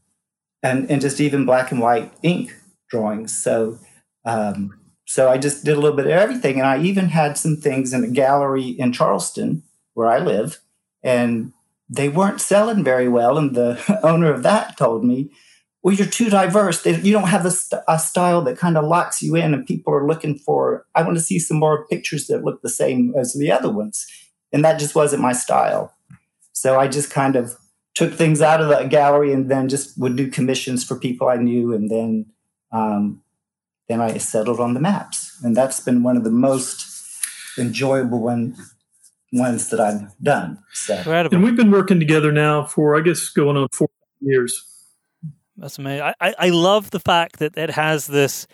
and 0.63 0.91
and 0.91 1.01
just 1.01 1.21
even 1.21 1.47
black 1.47 1.73
and 1.73 1.81
white 1.81 2.13
ink 2.23 2.55
drawings. 2.91 3.37
So 3.37 3.79
um, 4.25 4.79
so 5.07 5.29
I 5.29 5.39
just 5.39 5.65
did 5.65 5.77
a 5.77 5.81
little 5.81 5.97
bit 5.97 6.07
of 6.07 6.13
everything, 6.13 6.59
and 6.59 6.67
I 6.67 6.81
even 6.81 7.09
had 7.09 7.37
some 7.37 7.57
things 7.57 7.93
in 7.93 8.05
a 8.05 8.09
gallery 8.09 8.69
in 8.69 8.93
Charleston 8.93 9.63
where 9.95 10.09
I 10.09 10.19
live, 10.19 10.61
and 11.03 11.53
they 11.89 12.09
weren't 12.09 12.41
selling 12.41 12.85
very 12.85 13.09
well. 13.09 13.37
And 13.37 13.55
the 13.55 14.01
owner 14.03 14.33
of 14.33 14.43
that 14.45 14.77
told 14.77 15.05
me, 15.05 15.31
"Well, 15.83 15.95
you're 15.95 16.07
too 16.07 16.31
diverse. 16.31 16.85
you 16.87 17.13
don't 17.13 17.29
have 17.29 17.45
a, 17.45 17.51
st- 17.51 17.83
a 17.89 17.99
style 17.99 18.43
that 18.43 18.59
kind 18.59 18.77
of 18.77 18.85
locks 18.85 19.23
you 19.23 19.35
in, 19.37 19.55
and 19.55 19.67
people 19.67 19.93
are 19.95 20.07
looking 20.07 20.39
for. 20.39 20.87
I 20.95 21.03
want 21.03 21.17
to 21.17 21.23
see 21.23 21.39
some 21.39 21.59
more 21.59 21.87
pictures 21.87 22.27
that 22.27 22.45
look 22.45 22.63
the 22.63 22.71
same 22.71 23.15
as 23.17 23.35
the 23.35 23.51
other 23.51 23.71
ones." 23.71 24.07
And 24.53 24.65
that 24.65 24.79
just 24.79 24.95
wasn't 24.95 25.23
my 25.23 25.33
style. 25.33 25.95
So 26.53 26.79
I 26.79 26.87
just 26.87 27.11
kind 27.11 27.37
of 27.37 27.57
took 27.95 28.13
things 28.13 28.43
out 28.43 28.61
of 28.61 28.69
the 28.69 28.85
gallery 28.85 29.33
and 29.33 29.51
then 29.51 29.69
just 29.69 29.99
would 29.99 30.17
do 30.17 30.31
commissions 30.31 30.85
for 30.85 30.99
people 30.99 31.29
I 31.29 31.37
knew, 31.37 31.73
and 31.73 31.91
then 31.91 32.27
um, 32.73 33.23
then 33.89 34.01
I 34.01 34.17
settled 34.19 34.61
on 34.61 34.75
the 34.75 34.81
maps, 34.81 35.39
and 35.43 35.57
that's 35.57 35.81
been 35.81 36.03
one 36.03 36.17
of 36.17 36.25
the 36.25 36.31
most 36.31 36.87
enjoyable 37.59 38.21
one 38.21 38.57
ones 39.33 39.71
that 39.71 39.81
I've 39.81 40.13
done. 40.23 40.59
So. 40.73 41.03
And 41.33 41.43
we've 41.43 41.57
been 41.57 41.71
working 41.71 41.99
together 41.99 42.33
now 42.33 42.65
for 42.65 42.97
I 42.97 43.01
guess 43.01 43.29
going 43.29 43.57
on 43.57 43.69
four 43.73 43.89
years. 44.21 44.69
That's 45.57 45.79
amazing. 45.79 46.13
I, 46.21 46.35
I 46.39 46.49
love 46.49 46.91
the 46.91 47.01
fact 47.01 47.39
that 47.39 47.57
it 47.57 47.71
has 47.71 48.07
this 48.07 48.47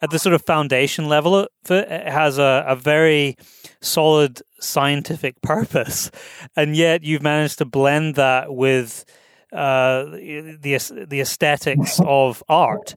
at 0.00 0.10
the 0.10 0.18
sort 0.18 0.34
of 0.34 0.42
foundation 0.42 1.08
level. 1.08 1.46
It 1.68 2.08
has 2.08 2.38
a, 2.38 2.64
a 2.66 2.76
very 2.76 3.36
solid 3.80 4.42
scientific 4.60 5.40
purpose, 5.42 6.10
and 6.56 6.76
yet 6.76 7.02
you've 7.02 7.22
managed 7.22 7.58
to 7.58 7.64
blend 7.64 8.14
that 8.14 8.54
with 8.54 9.04
uh, 9.52 10.04
the 10.04 11.06
the 11.08 11.20
aesthetics 11.20 12.00
of 12.04 12.42
art. 12.48 12.94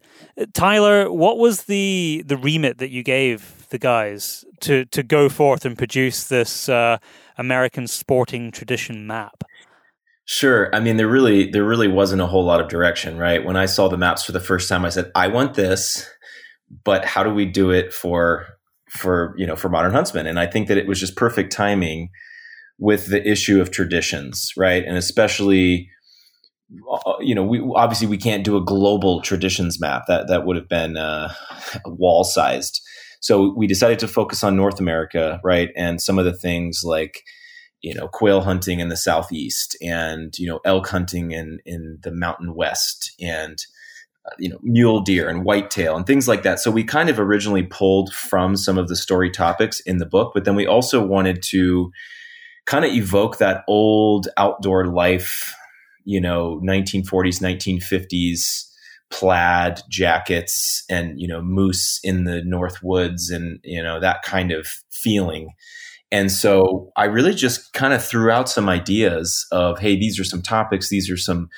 Tyler, 0.53 1.11
what 1.11 1.37
was 1.37 1.63
the 1.63 2.23
the 2.25 2.37
remit 2.37 2.77
that 2.77 2.89
you 2.89 3.03
gave 3.03 3.67
the 3.69 3.77
guys 3.77 4.45
to 4.61 4.85
to 4.85 5.03
go 5.03 5.29
forth 5.29 5.65
and 5.65 5.77
produce 5.77 6.25
this 6.25 6.69
uh, 6.69 6.97
American 7.37 7.87
sporting 7.87 8.51
tradition 8.51 9.07
map? 9.07 9.43
Sure. 10.31 10.73
I 10.73 10.79
mean, 10.79 10.95
there 10.95 11.09
really 11.09 11.49
there 11.49 11.65
really 11.65 11.89
wasn't 11.89 12.21
a 12.21 12.27
whole 12.27 12.45
lot 12.45 12.61
of 12.61 12.69
direction, 12.69 13.17
right? 13.17 13.43
When 13.43 13.57
I 13.57 13.65
saw 13.65 13.89
the 13.89 13.97
maps 13.97 14.23
for 14.23 14.31
the 14.31 14.39
first 14.39 14.69
time, 14.69 14.85
I 14.85 14.89
said, 14.89 15.11
"I 15.13 15.27
want 15.27 15.55
this." 15.55 16.09
but 16.83 17.05
how 17.05 17.23
do 17.23 17.33
we 17.33 17.45
do 17.45 17.71
it 17.71 17.93
for 17.93 18.45
for 18.89 19.33
you 19.37 19.45
know 19.45 19.55
for 19.55 19.69
Modern 19.69 19.91
Huntsman 19.91 20.27
and 20.27 20.39
i 20.39 20.45
think 20.45 20.67
that 20.67 20.77
it 20.77 20.87
was 20.87 20.99
just 20.99 21.15
perfect 21.15 21.51
timing 21.51 22.09
with 22.77 23.07
the 23.07 23.25
issue 23.27 23.61
of 23.61 23.71
traditions 23.71 24.51
right 24.57 24.83
and 24.85 24.97
especially 24.97 25.89
uh, 26.91 27.13
you 27.19 27.35
know 27.35 27.43
we 27.43 27.59
obviously 27.75 28.07
we 28.07 28.17
can't 28.17 28.43
do 28.43 28.57
a 28.57 28.63
global 28.63 29.21
traditions 29.21 29.79
map 29.79 30.03
that 30.07 30.27
that 30.27 30.45
would 30.45 30.55
have 30.55 30.69
been 30.69 30.97
uh, 30.97 31.33
wall 31.85 32.23
sized 32.23 32.81
so 33.19 33.53
we 33.55 33.67
decided 33.67 33.99
to 33.99 34.07
focus 34.07 34.43
on 34.43 34.55
north 34.55 34.79
america 34.79 35.39
right 35.43 35.69
and 35.75 36.01
some 36.01 36.17
of 36.17 36.25
the 36.25 36.33
things 36.33 36.81
like 36.83 37.23
you 37.81 37.93
know 37.93 38.07
quail 38.07 38.41
hunting 38.41 38.79
in 38.79 38.89
the 38.89 38.97
southeast 38.97 39.75
and 39.81 40.37
you 40.37 40.47
know 40.47 40.59
elk 40.65 40.87
hunting 40.87 41.31
in 41.31 41.59
in 41.65 41.97
the 42.01 42.11
mountain 42.11 42.53
west 42.53 43.11
and 43.19 43.65
uh, 44.25 44.35
you 44.37 44.49
know 44.49 44.59
mule 44.61 45.01
deer 45.01 45.27
and 45.27 45.43
whitetail 45.43 45.95
and 45.95 46.05
things 46.05 46.27
like 46.27 46.43
that. 46.43 46.59
So 46.59 46.69
we 46.69 46.83
kind 46.83 47.09
of 47.09 47.19
originally 47.19 47.63
pulled 47.63 48.13
from 48.13 48.55
some 48.55 48.77
of 48.77 48.87
the 48.87 48.95
story 48.95 49.31
topics 49.31 49.79
in 49.81 49.97
the 49.97 50.05
book 50.05 50.31
but 50.33 50.45
then 50.45 50.55
we 50.55 50.67
also 50.67 51.05
wanted 51.05 51.41
to 51.43 51.91
kind 52.65 52.85
of 52.85 52.91
evoke 52.91 53.37
that 53.37 53.63
old 53.67 54.27
outdoor 54.37 54.85
life 54.85 55.55
you 56.05 56.21
know 56.21 56.59
1940s 56.63 57.41
1950s 57.41 58.67
plaid 59.09 59.81
jackets 59.89 60.83
and 60.89 61.19
you 61.19 61.27
know 61.27 61.41
moose 61.41 61.99
in 62.03 62.23
the 62.23 62.41
north 62.43 62.81
woods 62.81 63.29
and 63.29 63.59
you 63.63 63.83
know 63.83 63.99
that 63.99 64.21
kind 64.23 64.51
of 64.51 64.67
feeling 64.89 65.49
and 66.11 66.31
so 66.31 66.91
i 66.97 67.05
really 67.05 67.33
just 67.33 67.73
kind 67.73 67.93
of 67.93 68.03
threw 68.03 68.29
out 68.29 68.49
some 68.49 68.67
ideas 68.69 69.45
of 69.51 69.79
hey 69.79 69.95
these 69.95 70.19
are 70.19 70.23
some 70.23 70.41
topics 70.41 70.89
these 70.89 71.09
are 71.09 71.17
some 71.17 71.49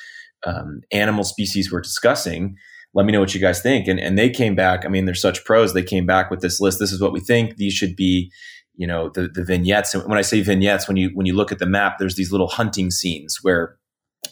um, 0.46 0.82
animal 0.92 1.24
species 1.24 1.72
we're 1.72 1.82
discussing. 1.82 2.56
Let 2.94 3.06
me 3.06 3.12
know 3.12 3.20
what 3.20 3.34
you 3.34 3.42
guys 3.42 3.62
think. 3.62 3.88
And, 3.88 4.00
and 4.00 4.18
they 4.18 4.30
came 4.30 4.56
back. 4.56 4.86
I 4.86 4.90
mean, 4.90 5.06
they're 5.06 5.16
such 5.16 5.44
pros. 5.46 5.74
They 5.74 5.84
came 5.84 6.06
back 6.06 6.30
with 6.30 6.42
this 6.42 6.60
list. 6.60 6.80
This 6.80 6.92
is 6.92 7.02
what 7.02 7.14
we 7.14 7.20
think. 7.20 7.58
These 7.58 7.74
should 7.74 7.96
be, 7.96 8.32
you 8.76 8.86
know, 8.86 9.10
the, 9.10 9.28
the 9.28 9.44
vignettes. 9.44 9.94
And 9.96 10.08
when 10.08 10.18
I 10.18 10.22
say 10.22 10.42
vignettes, 10.42 10.88
when 10.88 10.98
you, 10.98 11.10
when 11.14 11.26
you 11.26 11.36
look 11.36 11.52
at 11.52 11.60
the 11.60 11.66
map, 11.66 11.98
there's 11.98 12.16
these 12.16 12.32
little 12.32 12.48
hunting 12.48 12.92
scenes 12.92 13.40
where, 13.42 13.78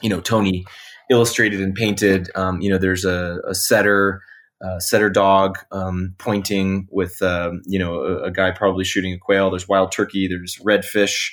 you 0.02 0.10
know, 0.10 0.22
Tony 0.22 0.66
illustrated 1.10 1.60
and 1.60 1.74
painted, 1.74 2.30
um, 2.36 2.62
you 2.62 2.70
know, 2.70 2.78
there's 2.78 3.04
a, 3.04 3.40
a 3.48 3.56
setter, 3.56 4.22
uh, 4.64 4.80
setter 4.80 5.10
dog 5.10 5.58
um, 5.72 6.14
pointing 6.18 6.88
with 6.92 7.22
um, 7.22 7.62
you 7.66 7.80
know 7.80 8.02
a, 8.02 8.24
a, 8.24 8.32
guy 8.32 8.52
probably 8.52 8.84
shooting 8.84 9.14
a 9.14 9.18
quail. 9.18 9.50
There's 9.50 9.68
wild 9.68 9.92
turkey. 9.92 10.28
There's 10.28 10.58
redfish. 10.58 11.32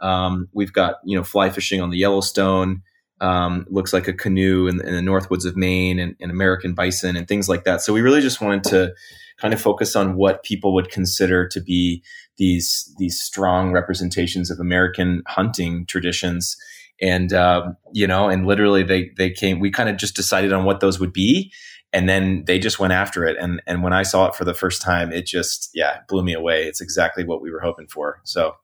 Um, 0.00 0.48
we've 0.52 0.72
got 0.72 0.96
you 1.04 1.16
know 1.16 1.24
fly 1.24 1.50
fishing 1.50 1.80
on 1.80 1.90
the 1.90 1.98
Yellowstone 1.98 2.82
um, 3.20 3.66
looks 3.68 3.92
like 3.92 4.06
a 4.08 4.12
canoe 4.12 4.66
in, 4.68 4.80
in, 4.86 4.94
the 4.94 5.00
Northwoods 5.00 5.44
of 5.44 5.56
Maine 5.56 5.98
and, 5.98 6.14
and, 6.20 6.30
American 6.30 6.74
bison 6.74 7.16
and 7.16 7.26
things 7.26 7.48
like 7.48 7.64
that. 7.64 7.82
So 7.82 7.92
we 7.92 8.00
really 8.00 8.20
just 8.20 8.40
wanted 8.40 8.64
to 8.64 8.94
kind 9.38 9.52
of 9.52 9.60
focus 9.60 9.96
on 9.96 10.14
what 10.16 10.44
people 10.44 10.72
would 10.74 10.90
consider 10.90 11.46
to 11.48 11.60
be 11.60 12.02
these 12.36 12.92
these 12.98 13.20
strong 13.20 13.72
representations 13.72 14.50
of 14.50 14.60
American 14.60 15.22
hunting 15.26 15.84
traditions. 15.86 16.56
And 17.00 17.32
uh, 17.32 17.72
you 17.92 18.06
know, 18.06 18.28
and 18.28 18.46
literally 18.46 18.82
they 18.82 19.10
they 19.16 19.30
came. 19.30 19.58
We 19.58 19.70
kind 19.70 19.88
of 19.88 19.96
just 19.96 20.14
decided 20.14 20.52
on 20.52 20.64
what 20.64 20.80
those 20.80 21.00
would 21.00 21.12
be, 21.12 21.52
and 21.92 22.08
then 22.08 22.44
they 22.46 22.58
just 22.58 22.78
went 22.78 22.92
after 22.92 23.24
it. 23.24 23.36
And 23.38 23.62
and 23.66 23.82
when 23.82 23.92
I 23.92 24.02
saw 24.02 24.26
it 24.26 24.34
for 24.34 24.44
the 24.44 24.54
first 24.54 24.82
time, 24.82 25.12
it 25.12 25.26
just 25.26 25.70
yeah 25.74 26.00
blew 26.08 26.22
me 26.22 26.34
away. 26.34 26.64
It's 26.64 26.80
exactly 26.80 27.24
what 27.24 27.40
we 27.40 27.50
were 27.50 27.60
hoping 27.60 27.86
for. 27.86 28.20
So 28.24 28.56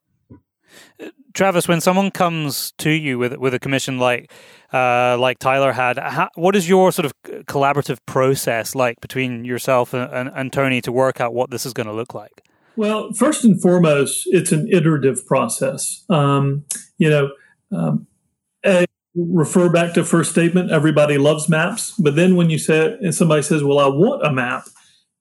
Travis, 1.33 1.67
when 1.67 1.81
someone 1.81 2.11
comes 2.11 2.73
to 2.79 2.91
you 2.91 3.19
with 3.19 3.37
with 3.37 3.55
a 3.55 3.59
commission 3.59 3.99
like 3.99 4.31
uh, 4.73 5.17
like 5.19 5.39
Tyler 5.39 5.73
had, 5.73 5.99
how, 5.99 6.31
what 6.35 6.57
is 6.57 6.69
your 6.69 6.93
sort 6.93 7.07
of 7.07 7.13
collaborative 7.47 7.99
process 8.07 8.75
like 8.75 9.01
between 9.01 9.45
yourself 9.45 9.95
and, 9.95 10.11
and, 10.13 10.31
and 10.35 10.53
Tony 10.53 10.81
to 10.81 10.93
work 10.93 11.21
out 11.21 11.35
what 11.35 11.51
this 11.51 11.67
is 11.67 11.73
going 11.73 11.87
to 11.87 11.93
look 11.93 12.15
like? 12.15 12.43
Well, 12.77 13.13
first 13.13 13.45
and 13.45 13.61
foremost, 13.61 14.25
it's 14.27 14.51
an 14.51 14.69
iterative 14.71 15.25
process. 15.27 16.05
Um, 16.09 16.65
you 16.99 17.09
know, 17.09 17.31
um, 17.71 18.07
a, 18.65 18.87
refer 19.15 19.69
back 19.69 19.95
to 19.95 20.05
first 20.05 20.31
statement. 20.31 20.71
Everybody 20.71 21.19
loves 21.19 21.49
maps, 21.49 21.95
but 21.99 22.17
then 22.17 22.37
when 22.37 22.51
you 22.51 22.59
say 22.59 22.97
and 23.01 23.15
somebody 23.15 23.43
says, 23.43 23.63
"Well, 23.63 23.79
I 23.79 23.87
want 23.87 24.27
a 24.27 24.33
map," 24.33 24.67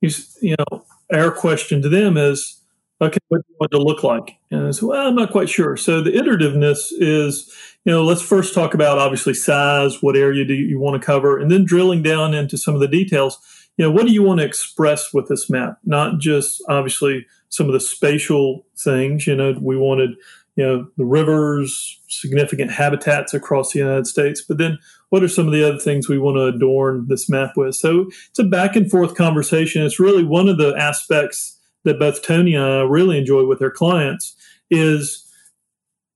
you, 0.01 0.09
you 0.41 0.55
know, 0.57 0.85
our 1.13 1.31
question 1.31 1.81
to 1.81 1.89
them 1.89 2.17
is 2.17 2.59
okay, 3.03 3.19
what 3.29 3.39
do 3.39 3.45
you 3.49 3.55
want 3.59 3.71
to 3.71 3.77
look 3.79 4.03
like? 4.03 4.37
And 4.51 4.67
I 4.67 4.71
said, 4.71 4.87
well, 4.87 5.07
I'm 5.07 5.15
not 5.15 5.31
quite 5.31 5.49
sure. 5.49 5.77
So 5.77 6.01
the 6.01 6.11
iterativeness 6.11 6.91
is, 6.91 7.51
you 7.85 7.91
know, 7.91 8.03
let's 8.03 8.21
first 8.21 8.53
talk 8.53 8.73
about 8.73 8.97
obviously 8.97 9.33
size, 9.33 10.01
what 10.01 10.15
area 10.15 10.45
do 10.45 10.53
you 10.53 10.79
want 10.79 10.99
to 10.99 11.05
cover, 11.05 11.39
and 11.39 11.51
then 11.51 11.65
drilling 11.65 12.01
down 12.01 12.33
into 12.33 12.57
some 12.57 12.73
of 12.73 12.79
the 12.79 12.87
details. 12.87 13.39
You 13.77 13.85
know, 13.85 13.91
what 13.91 14.05
do 14.05 14.13
you 14.13 14.23
want 14.23 14.39
to 14.39 14.45
express 14.45 15.13
with 15.13 15.27
this 15.27 15.49
map? 15.49 15.79
Not 15.83 16.19
just 16.19 16.63
obviously 16.69 17.25
some 17.49 17.67
of 17.67 17.73
the 17.73 17.79
spatial 17.79 18.65
things. 18.77 19.27
You 19.27 19.35
know, 19.35 19.55
we 19.59 19.77
wanted, 19.77 20.11
you 20.55 20.65
know, 20.65 20.87
the 20.97 21.05
rivers, 21.05 21.99
significant 22.07 22.71
habitats 22.71 23.33
across 23.33 23.71
the 23.71 23.79
United 23.79 24.07
States, 24.07 24.41
but 24.41 24.57
then 24.57 24.77
what 25.09 25.23
are 25.23 25.27
some 25.27 25.47
of 25.47 25.53
the 25.53 25.67
other 25.67 25.79
things 25.79 26.07
we 26.07 26.17
want 26.17 26.37
to 26.37 26.45
adorn 26.45 27.07
this 27.07 27.29
map 27.29 27.53
with? 27.55 27.75
So 27.75 28.09
it's 28.29 28.39
a 28.39 28.43
back 28.43 28.75
and 28.75 28.89
forth 28.89 29.15
conversation. 29.15 29.83
It's 29.83 29.99
really 29.99 30.23
one 30.23 30.47
of 30.47 30.57
the 30.57 30.75
aspects 30.77 31.59
that 31.83 31.99
both 31.99 32.23
Tony 32.23 32.55
and 32.55 32.63
I 32.63 32.81
really 32.81 33.17
enjoy 33.17 33.45
with 33.45 33.59
their 33.59 33.71
clients 33.71 34.35
is 34.69 35.27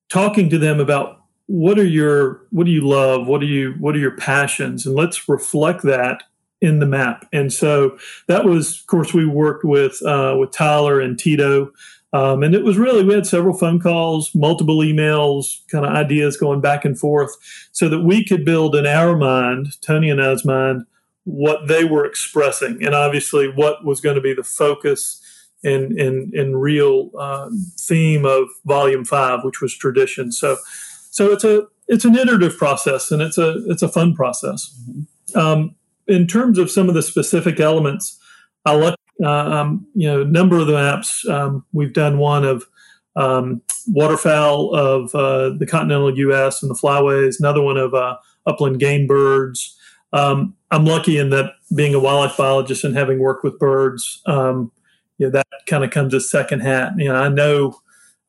talking 0.09 0.49
to 0.49 0.57
them 0.57 0.79
about 0.79 1.17
what 1.47 1.79
are 1.79 1.85
your 1.85 2.41
what 2.51 2.65
do 2.65 2.71
you 2.71 2.85
love 2.85 3.25
what 3.25 3.41
are 3.41 3.45
you 3.45 3.73
what 3.79 3.95
are 3.95 3.99
your 3.99 4.15
passions 4.15 4.85
and 4.85 4.95
let's 4.95 5.29
reflect 5.29 5.81
that 5.81 6.23
in 6.59 6.79
the 6.79 6.85
map 6.85 7.25
and 7.31 7.53
so 7.53 7.97
that 8.27 8.43
was 8.43 8.81
of 8.81 8.87
course 8.87 9.13
we 9.13 9.25
worked 9.25 9.63
with 9.63 10.01
uh, 10.05 10.35
with 10.37 10.51
tyler 10.51 10.99
and 10.99 11.17
tito 11.17 11.71
um, 12.17 12.43
and 12.43 12.55
it 12.55 12.63
was 12.63 12.77
really 12.77 13.03
we 13.03 13.13
had 13.13 13.27
several 13.27 13.57
phone 13.57 13.79
calls 13.79 14.33
multiple 14.33 14.79
emails 14.79 15.59
kind 15.69 15.85
of 15.85 15.91
ideas 15.91 16.37
going 16.37 16.61
back 16.61 16.85
and 16.85 16.99
forth 16.99 17.35
so 17.71 17.87
that 17.89 18.01
we 18.01 18.23
could 18.23 18.45
build 18.45 18.75
in 18.75 18.85
our 18.85 19.15
mind 19.15 19.79
tony 19.81 20.09
and 20.09 20.21
i's 20.21 20.45
mind 20.45 20.85
what 21.23 21.67
they 21.67 21.83
were 21.83 22.05
expressing 22.05 22.83
and 22.83 22.95
obviously 22.95 23.47
what 23.47 23.83
was 23.83 23.99
going 23.99 24.15
to 24.15 24.21
be 24.21 24.33
the 24.33 24.43
focus 24.43 25.21
and 25.63 25.99
and, 25.99 26.33
and 26.33 26.61
real 26.61 27.11
uh, 27.19 27.49
theme 27.79 28.25
of 28.25 28.47
volume 28.65 29.03
five 29.03 29.43
which 29.43 29.61
was 29.61 29.75
tradition 29.75 30.31
so 30.31 30.57
so 31.11 31.31
it's 31.31 31.43
a 31.43 31.67
it's 31.87 32.05
an 32.05 32.15
iterative 32.15 32.57
process 32.57 33.11
and 33.11 33.21
it's 33.21 33.37
a 33.37 33.63
it's 33.67 33.81
a 33.81 33.87
fun 33.87 34.13
process. 34.13 34.77
Mm-hmm. 34.89 35.39
Um, 35.39 35.75
in 36.07 36.27
terms 36.27 36.57
of 36.57 36.71
some 36.71 36.89
of 36.89 36.95
the 36.95 37.01
specific 37.01 37.59
elements, 37.59 38.19
I 38.65 38.75
um, 39.25 39.85
you 39.93 40.07
know 40.07 40.21
a 40.21 40.25
number 40.25 40.57
of 40.57 40.67
the 40.67 40.73
maps. 40.73 41.27
Um, 41.27 41.65
we've 41.73 41.93
done 41.93 42.17
one 42.17 42.45
of 42.45 42.65
um, 43.15 43.61
waterfowl 43.87 44.75
of 44.75 45.13
uh, 45.15 45.49
the 45.57 45.65
continental 45.65 46.15
U.S. 46.17 46.61
and 46.61 46.69
the 46.69 46.75
flyways. 46.75 47.39
Another 47.39 47.61
one 47.61 47.77
of 47.77 47.93
uh, 47.93 48.17
upland 48.45 48.79
game 48.79 49.07
birds. 49.07 49.75
Um, 50.13 50.55
I'm 50.71 50.85
lucky 50.85 51.17
in 51.17 51.29
that 51.31 51.53
being 51.75 51.93
a 51.93 51.99
wildlife 51.99 52.37
biologist 52.37 52.83
and 52.83 52.95
having 52.95 53.19
worked 53.19 53.43
with 53.43 53.59
birds, 53.59 54.21
um, 54.25 54.71
you 55.17 55.27
know, 55.27 55.31
that 55.31 55.47
kind 55.65 55.83
of 55.83 55.91
comes 55.91 56.13
as 56.13 56.29
second 56.29 56.61
hat. 56.61 56.93
You 56.97 57.09
know, 57.09 57.15
I 57.15 57.29
know 57.29 57.79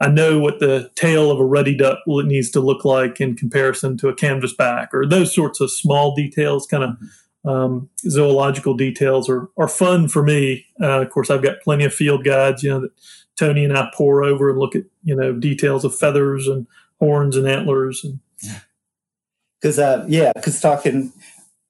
I 0.00 0.08
know 0.08 0.38
what 0.38 0.60
the 0.60 0.90
tail 0.94 1.30
of 1.30 1.40
a 1.40 1.44
ruddy 1.44 1.76
duck 1.76 1.98
needs 2.06 2.50
to 2.52 2.60
look 2.60 2.84
like 2.84 3.20
in 3.20 3.34
comparison 3.34 3.96
to 3.98 4.08
a 4.08 4.14
canvasback, 4.14 4.88
or 4.92 5.06
those 5.06 5.34
sorts 5.34 5.60
of 5.60 5.72
small 5.72 6.14
details, 6.14 6.66
kind 6.66 6.84
of 6.84 6.90
um, 7.48 7.88
zoological 8.08 8.74
details, 8.74 9.28
are 9.28 9.48
are 9.56 9.68
fun 9.68 10.08
for 10.08 10.22
me. 10.22 10.66
Uh, 10.80 11.02
of 11.02 11.10
course, 11.10 11.30
I've 11.30 11.42
got 11.42 11.60
plenty 11.62 11.84
of 11.84 11.94
field 11.94 12.24
guides, 12.24 12.62
you 12.62 12.70
know, 12.70 12.80
that 12.80 12.92
Tony 13.38 13.64
and 13.64 13.76
I 13.76 13.90
pour 13.94 14.22
over 14.22 14.50
and 14.50 14.58
look 14.58 14.76
at, 14.76 14.84
you 15.02 15.14
know, 15.14 15.32
details 15.32 15.84
of 15.84 15.96
feathers 15.96 16.46
and 16.46 16.66
horns 16.98 17.36
and 17.36 17.48
antlers, 17.48 18.04
and 18.04 18.20
because 19.60 19.78
uh, 19.78 20.04
yeah, 20.08 20.32
because 20.34 20.60
talking 20.60 21.12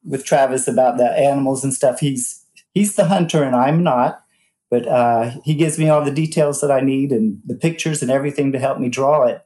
with 0.05 0.25
Travis 0.25 0.67
about 0.69 0.99
the 0.99 1.11
animals 1.11 1.65
and 1.65 1.73
stuff, 1.73 2.01
he's 2.01 2.45
he's 2.73 2.97
the 2.97 3.07
hunter 3.07 3.43
and 3.43 3.55
I'm 3.55 3.83
not 3.83 4.25
but 4.71 4.87
uh, 4.87 5.31
he 5.45 5.55
gives 5.55 5.79
me 5.79 5.89
all 5.89 6.05
the 6.05 6.11
details 6.11 6.61
that 6.61 6.71
I 6.71 6.81
need 6.81 7.11
and 7.11 7.41
the 7.45 7.55
pictures 7.55 8.03
and 8.03 8.11
everything 8.11 8.53
to 8.53 8.59
help 8.59 8.79
me 8.79 8.89
draw 8.89 9.25
it. 9.25 9.43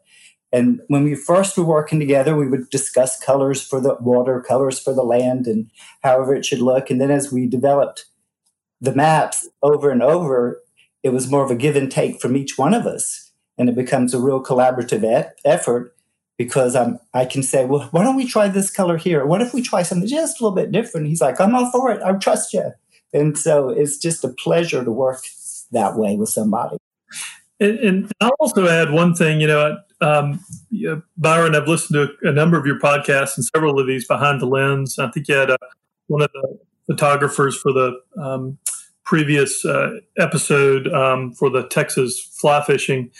And 0.52 0.80
when 0.88 1.04
we 1.04 1.14
first 1.14 1.56
were 1.56 1.64
working 1.64 1.98
together, 1.98 2.36
we 2.36 2.46
would 2.46 2.68
discuss 2.68 3.18
colors 3.18 3.62
for 3.62 3.80
the 3.80 3.94
water, 4.00 4.40
colors 4.40 4.78
for 4.78 4.92
the 4.92 5.02
land, 5.02 5.46
and 5.46 5.70
however 6.02 6.34
it 6.34 6.44
should 6.44 6.60
look. 6.60 6.90
And 6.90 7.00
then 7.00 7.10
as 7.10 7.32
we 7.32 7.46
developed 7.46 8.04
the 8.80 8.94
maps 8.94 9.48
over 9.62 9.90
and 9.90 10.02
over, 10.02 10.60
it 11.02 11.10
was 11.10 11.30
more 11.30 11.44
of 11.44 11.50
a 11.50 11.56
give 11.56 11.76
and 11.76 11.90
take 11.90 12.20
from 12.20 12.36
each 12.36 12.58
one 12.58 12.74
of 12.74 12.86
us. 12.86 13.30
And 13.56 13.68
it 13.68 13.74
becomes 13.74 14.12
a 14.12 14.20
real 14.20 14.42
collaborative 14.42 15.04
e- 15.04 15.30
effort 15.44 15.94
because 16.36 16.74
I'm, 16.74 16.98
I 17.14 17.24
can 17.24 17.42
say, 17.42 17.64
well, 17.64 17.88
why 17.90 18.04
don't 18.04 18.16
we 18.16 18.26
try 18.26 18.48
this 18.48 18.70
color 18.70 18.96
here? 18.96 19.24
What 19.24 19.42
if 19.42 19.54
we 19.54 19.62
try 19.62 19.82
something 19.82 20.08
just 20.08 20.40
a 20.40 20.44
little 20.44 20.56
bit 20.56 20.72
different? 20.72 21.06
He's 21.06 21.20
like, 21.20 21.40
I'm 21.40 21.54
all 21.54 21.70
for 21.70 21.90
it. 21.90 22.02
I 22.02 22.12
trust 22.12 22.52
you. 22.52 22.72
And 23.12 23.38
so 23.38 23.68
it's 23.68 23.98
just 23.98 24.24
a 24.24 24.28
pleasure 24.28 24.84
to 24.84 24.90
work 24.90 25.22
that 25.70 25.96
way 25.96 26.16
with 26.16 26.28
somebody. 26.28 26.76
And, 27.60 27.78
and 27.78 28.12
I'll 28.20 28.34
also 28.40 28.66
add 28.66 28.90
one 28.90 29.14
thing, 29.14 29.40
you 29.40 29.46
know, 29.46 29.76
um, 30.02 30.44
Byron, 31.16 31.54
I've 31.54 31.68
listened 31.68 32.08
to 32.22 32.28
a 32.28 32.32
number 32.32 32.58
of 32.58 32.66
your 32.66 32.78
podcasts 32.78 33.36
and 33.36 33.44
several 33.44 33.78
of 33.78 33.86
these 33.86 34.06
behind 34.06 34.40
the 34.40 34.46
lens. 34.46 34.98
I 34.98 35.10
think 35.10 35.28
you 35.28 35.36
had 35.36 35.50
uh, 35.50 35.58
one 36.08 36.22
of 36.22 36.30
the 36.32 36.58
photographers 36.86 37.56
for 37.56 37.72
the 37.72 38.00
um, 38.20 38.58
previous 39.04 39.64
uh, 39.64 39.98
episode 40.18 40.88
um, 40.88 41.32
for 41.32 41.50
the 41.50 41.66
Texas 41.68 42.20
fly 42.40 42.62
fishing. 42.62 43.10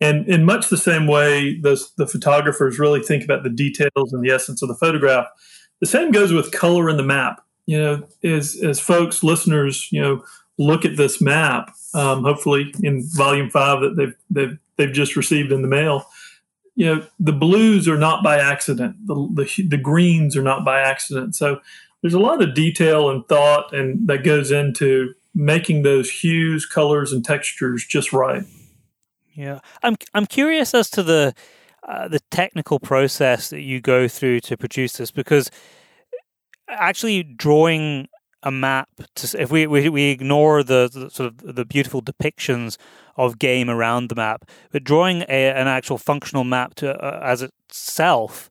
And 0.00 0.28
in 0.28 0.44
much 0.44 0.68
the 0.68 0.76
same 0.76 1.06
way, 1.06 1.58
those, 1.60 1.92
the 1.94 2.06
photographers 2.06 2.78
really 2.78 3.00
think 3.00 3.22
about 3.22 3.44
the 3.44 3.50
details 3.50 4.12
and 4.12 4.24
the 4.24 4.32
essence 4.32 4.60
of 4.62 4.68
the 4.68 4.74
photograph. 4.74 5.26
The 5.80 5.86
same 5.86 6.10
goes 6.10 6.32
with 6.32 6.52
color 6.52 6.90
in 6.90 6.96
the 6.96 7.02
map 7.04 7.42
you 7.66 7.78
know, 7.78 8.02
as 8.24 8.60
as 8.62 8.80
folks, 8.80 9.22
listeners, 9.22 9.88
you 9.90 10.00
know, 10.00 10.24
look 10.58 10.84
at 10.84 10.96
this 10.96 11.20
map, 11.20 11.70
um, 11.94 12.24
hopefully 12.24 12.72
in 12.82 13.06
volume 13.14 13.50
five 13.50 13.80
that 13.80 13.96
they've 13.96 14.14
they've 14.30 14.58
they've 14.76 14.92
just 14.92 15.16
received 15.16 15.52
in 15.52 15.62
the 15.62 15.68
mail. 15.68 16.06
You 16.74 16.86
know, 16.86 17.06
the 17.20 17.32
blues 17.32 17.86
are 17.86 17.98
not 17.98 18.22
by 18.22 18.38
accident. 18.38 18.96
The 19.06 19.14
the, 19.14 19.62
the 19.68 19.76
greens 19.76 20.36
are 20.36 20.42
not 20.42 20.64
by 20.64 20.80
accident. 20.80 21.34
So 21.34 21.60
there's 22.00 22.14
a 22.14 22.18
lot 22.18 22.42
of 22.42 22.54
detail 22.54 23.10
and 23.10 23.26
thought 23.28 23.72
and 23.72 24.08
that 24.08 24.24
goes 24.24 24.50
into 24.50 25.14
making 25.34 25.82
those 25.82 26.10
hues, 26.10 26.66
colors, 26.66 27.12
and 27.12 27.24
textures 27.24 27.86
just 27.86 28.12
right. 28.12 28.44
Yeah, 29.34 29.60
I'm 29.82 29.96
I'm 30.14 30.26
curious 30.26 30.74
as 30.74 30.90
to 30.90 31.02
the 31.02 31.34
uh, 31.86 32.08
the 32.08 32.20
technical 32.30 32.78
process 32.78 33.50
that 33.50 33.62
you 33.62 33.80
go 33.80 34.08
through 34.08 34.40
to 34.40 34.56
produce 34.56 34.98
this 34.98 35.10
because 35.10 35.50
actually 36.68 37.22
drawing 37.22 38.08
a 38.42 38.50
map 38.50 38.88
to 39.14 39.40
if 39.40 39.50
we 39.50 39.66
we, 39.66 39.88
we 39.88 40.10
ignore 40.10 40.62
the, 40.62 40.90
the, 40.92 41.10
sort 41.10 41.28
of 41.28 41.54
the 41.54 41.64
beautiful 41.64 42.02
depictions 42.02 42.76
of 43.16 43.38
game 43.38 43.70
around 43.70 44.08
the 44.08 44.14
map 44.14 44.44
but 44.70 44.82
drawing 44.84 45.22
a, 45.22 45.52
an 45.52 45.68
actual 45.68 45.98
functional 45.98 46.44
map 46.44 46.74
to 46.74 46.92
uh, 47.02 47.20
as 47.22 47.42
itself 47.42 48.50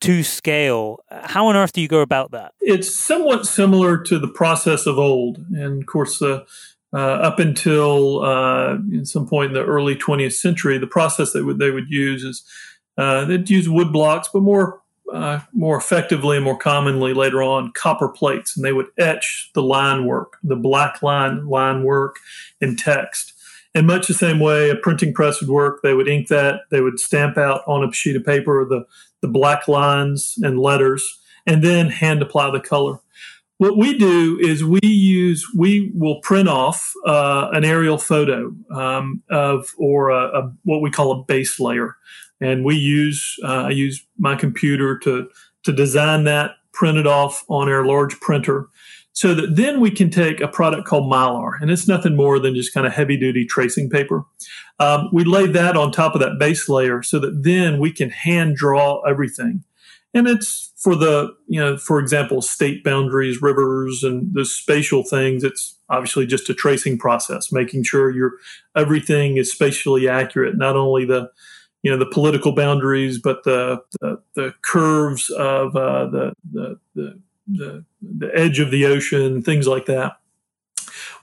to 0.00 0.22
scale 0.22 0.98
how 1.10 1.46
on 1.46 1.56
earth 1.56 1.72
do 1.72 1.80
you 1.80 1.88
go 1.88 2.00
about 2.00 2.30
that? 2.30 2.54
It's 2.60 2.94
somewhat 2.94 3.46
similar 3.46 3.98
to 4.04 4.18
the 4.18 4.28
process 4.28 4.86
of 4.86 4.98
old 4.98 5.38
and 5.52 5.82
of 5.82 5.86
course 5.86 6.20
uh, 6.22 6.44
uh, 6.92 6.96
up 6.96 7.38
until 7.38 8.24
uh, 8.24 8.78
some 9.02 9.26
point 9.26 9.50
in 9.50 9.54
the 9.54 9.64
early 9.64 9.94
20th 9.94 10.34
century 10.34 10.78
the 10.78 10.86
process 10.86 11.32
that 11.32 11.56
they 11.58 11.70
would 11.70 11.88
use 11.88 12.24
is 12.24 12.44
uh, 12.96 13.24
they'd 13.24 13.50
use 13.50 13.68
wood 13.68 13.92
blocks 13.92 14.28
but 14.32 14.42
more 14.42 14.80
uh, 15.12 15.40
more 15.52 15.76
effectively 15.76 16.36
and 16.36 16.44
more 16.44 16.58
commonly 16.58 17.14
later 17.14 17.42
on 17.42 17.72
copper 17.72 18.08
plates, 18.08 18.56
and 18.56 18.64
they 18.64 18.72
would 18.72 18.88
etch 18.98 19.50
the 19.54 19.62
line 19.62 20.06
work, 20.06 20.36
the 20.42 20.56
black 20.56 21.02
line 21.02 21.46
line 21.46 21.82
work 21.82 22.16
in 22.60 22.76
text. 22.76 23.32
In 23.74 23.86
much 23.86 24.08
the 24.08 24.14
same 24.14 24.40
way 24.40 24.70
a 24.70 24.76
printing 24.76 25.14
press 25.14 25.40
would 25.40 25.50
work, 25.50 25.80
they 25.82 25.94
would 25.94 26.08
ink 26.08 26.28
that, 26.28 26.62
they 26.70 26.80
would 26.80 26.98
stamp 26.98 27.36
out 27.36 27.62
on 27.66 27.84
a 27.84 27.92
sheet 27.92 28.16
of 28.16 28.24
paper 28.24 28.66
the, 28.68 28.84
the 29.20 29.28
black 29.28 29.68
lines 29.68 30.34
and 30.42 30.58
letters, 30.58 31.20
and 31.46 31.62
then 31.62 31.88
hand 31.88 32.22
apply 32.22 32.50
the 32.50 32.60
color. 32.60 32.98
What 33.58 33.76
we 33.76 33.98
do 33.98 34.38
is 34.40 34.64
we 34.64 34.80
use, 34.82 35.44
we 35.56 35.90
will 35.94 36.20
print 36.20 36.48
off 36.48 36.92
uh, 37.04 37.48
an 37.52 37.64
aerial 37.64 37.98
photo 37.98 38.54
um, 38.70 39.22
of, 39.30 39.74
or 39.78 40.10
a, 40.10 40.26
a, 40.28 40.52
what 40.64 40.80
we 40.80 40.90
call 40.90 41.12
a 41.12 41.24
base 41.24 41.58
layer 41.58 41.96
and 42.40 42.64
we 42.64 42.76
use 42.76 43.36
uh, 43.44 43.64
I 43.64 43.70
use 43.70 44.06
my 44.18 44.36
computer 44.36 44.98
to 45.00 45.28
to 45.64 45.72
design 45.72 46.24
that, 46.24 46.52
print 46.72 46.98
it 46.98 47.06
off 47.06 47.44
on 47.48 47.68
our 47.68 47.84
large 47.84 48.18
printer, 48.20 48.68
so 49.12 49.34
that 49.34 49.56
then 49.56 49.80
we 49.80 49.90
can 49.90 50.10
take 50.10 50.40
a 50.40 50.48
product 50.48 50.86
called 50.86 51.10
Mylar, 51.10 51.60
and 51.60 51.70
it's 51.70 51.88
nothing 51.88 52.16
more 52.16 52.38
than 52.38 52.54
just 52.54 52.72
kind 52.72 52.86
of 52.86 52.92
heavy 52.92 53.16
duty 53.16 53.44
tracing 53.44 53.90
paper. 53.90 54.24
Um, 54.78 55.10
we 55.12 55.24
lay 55.24 55.46
that 55.46 55.76
on 55.76 55.90
top 55.90 56.14
of 56.14 56.20
that 56.20 56.38
base 56.38 56.68
layer, 56.68 57.02
so 57.02 57.18
that 57.18 57.42
then 57.42 57.78
we 57.80 57.92
can 57.92 58.10
hand 58.10 58.56
draw 58.56 59.00
everything. 59.00 59.64
And 60.14 60.26
it's 60.26 60.72
for 60.76 60.94
the, 60.94 61.34
you 61.48 61.60
know, 61.60 61.76
for 61.76 61.98
example, 61.98 62.40
state 62.40 62.82
boundaries, 62.82 63.42
rivers, 63.42 64.02
and 64.02 64.32
the 64.32 64.44
spatial 64.44 65.02
things. 65.02 65.44
It's 65.44 65.76
obviously 65.90 66.26
just 66.26 66.48
a 66.48 66.54
tracing 66.54 66.98
process, 66.98 67.52
making 67.52 67.84
sure 67.84 68.10
your 68.10 68.32
everything 68.76 69.36
is 69.36 69.52
spatially 69.52 70.08
accurate, 70.08 70.56
not 70.56 70.76
only 70.76 71.04
the 71.04 71.30
you 71.82 71.90
know 71.90 71.96
the 71.96 72.10
political 72.10 72.52
boundaries, 72.52 73.18
but 73.18 73.44
the 73.44 73.82
the, 74.00 74.20
the 74.34 74.54
curves 74.62 75.30
of 75.30 75.76
uh, 75.76 76.06
the, 76.06 76.32
the, 76.52 76.78
the 76.94 77.20
the 77.46 77.84
the 78.00 78.30
edge 78.34 78.58
of 78.58 78.70
the 78.70 78.86
ocean, 78.86 79.42
things 79.42 79.66
like 79.66 79.86
that. 79.86 80.18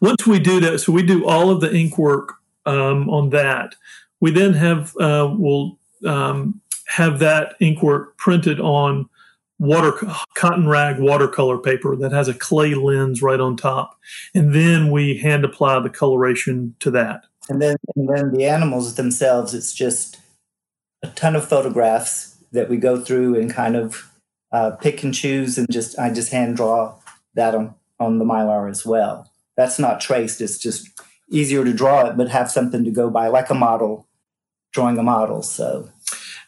Once 0.01 0.25
we 0.25 0.39
do 0.39 0.59
that, 0.59 0.79
so 0.79 0.91
we 0.91 1.03
do 1.03 1.25
all 1.25 1.49
of 1.49 1.61
the 1.61 1.73
ink 1.73 1.97
work 1.97 2.35
um, 2.65 3.09
on 3.09 3.29
that. 3.29 3.75
We 4.19 4.31
then 4.31 4.53
have 4.53 4.95
uh, 4.97 5.33
we'll 5.37 5.77
um, 6.05 6.61
have 6.87 7.19
that 7.19 7.55
ink 7.59 7.81
work 7.81 8.17
printed 8.17 8.59
on 8.59 9.09
water 9.57 9.93
cotton 10.35 10.67
rag 10.67 10.99
watercolor 10.99 11.57
paper 11.57 11.95
that 11.95 12.11
has 12.11 12.27
a 12.27 12.33
clay 12.33 12.75
lens 12.75 13.21
right 13.21 13.39
on 13.39 13.57
top, 13.57 13.97
and 14.33 14.53
then 14.53 14.91
we 14.91 15.17
hand 15.17 15.43
apply 15.43 15.79
the 15.79 15.89
coloration 15.89 16.75
to 16.79 16.91
that. 16.91 17.25
And 17.49 17.61
then 17.61 17.75
and 17.95 18.09
then 18.09 18.31
the 18.31 18.45
animals 18.45 18.95
themselves, 18.95 19.53
it's 19.53 19.73
just 19.73 20.19
a 21.05 21.11
ton 21.15 21.35
of 21.35 21.47
photographs 21.47 22.37
that 22.51 22.69
we 22.69 22.77
go 22.77 22.99
through 22.99 23.39
and 23.39 23.53
kind 23.53 23.75
of 23.75 24.11
uh, 24.51 24.71
pick 24.71 25.03
and 25.03 25.13
choose 25.13 25.57
and 25.57 25.71
just 25.71 25.97
I 25.99 26.11
just 26.11 26.31
hand 26.31 26.57
draw 26.57 26.95
that 27.35 27.55
on 27.55 27.75
on 27.99 28.19
the 28.19 28.25
mylar 28.25 28.69
as 28.69 28.85
well. 28.85 29.31
That's 29.55 29.79
not 29.79 30.01
traced. 30.01 30.41
It's 30.41 30.57
just 30.57 30.89
easier 31.29 31.63
to 31.63 31.73
draw 31.73 32.05
it, 32.07 32.17
but 32.17 32.29
have 32.29 32.51
something 32.51 32.83
to 32.83 32.91
go 32.91 33.09
by, 33.09 33.27
like 33.27 33.49
a 33.49 33.55
model, 33.55 34.07
drawing 34.73 34.97
a 34.97 35.03
model. 35.03 35.41
So 35.41 35.89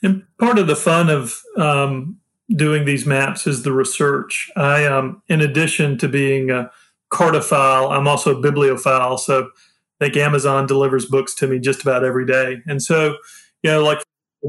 And 0.03 0.23
part 0.39 0.59
of 0.59 0.67
the 0.67 0.75
fun 0.75 1.09
of 1.09 1.41
um, 1.55 2.17
doing 2.49 2.85
these 2.85 3.05
maps 3.05 3.47
is 3.47 3.63
the 3.63 3.71
research. 3.71 4.51
I, 4.55 4.85
um, 4.85 5.21
in 5.27 5.41
addition 5.41 5.97
to 5.99 6.07
being 6.07 6.51
a 6.51 6.69
cartophile, 7.11 7.91
I'm 7.91 8.07
also 8.07 8.37
a 8.37 8.41
bibliophile. 8.41 9.17
So 9.17 9.49
I 9.99 10.05
think 10.05 10.17
Amazon 10.17 10.67
delivers 10.67 11.05
books 11.05 11.33
to 11.35 11.47
me 11.47 11.59
just 11.59 11.81
about 11.81 12.03
every 12.03 12.25
day. 12.25 12.61
And 12.67 12.81
so, 12.81 13.17
you 13.63 13.71
know, 13.71 13.83
like 13.83 14.03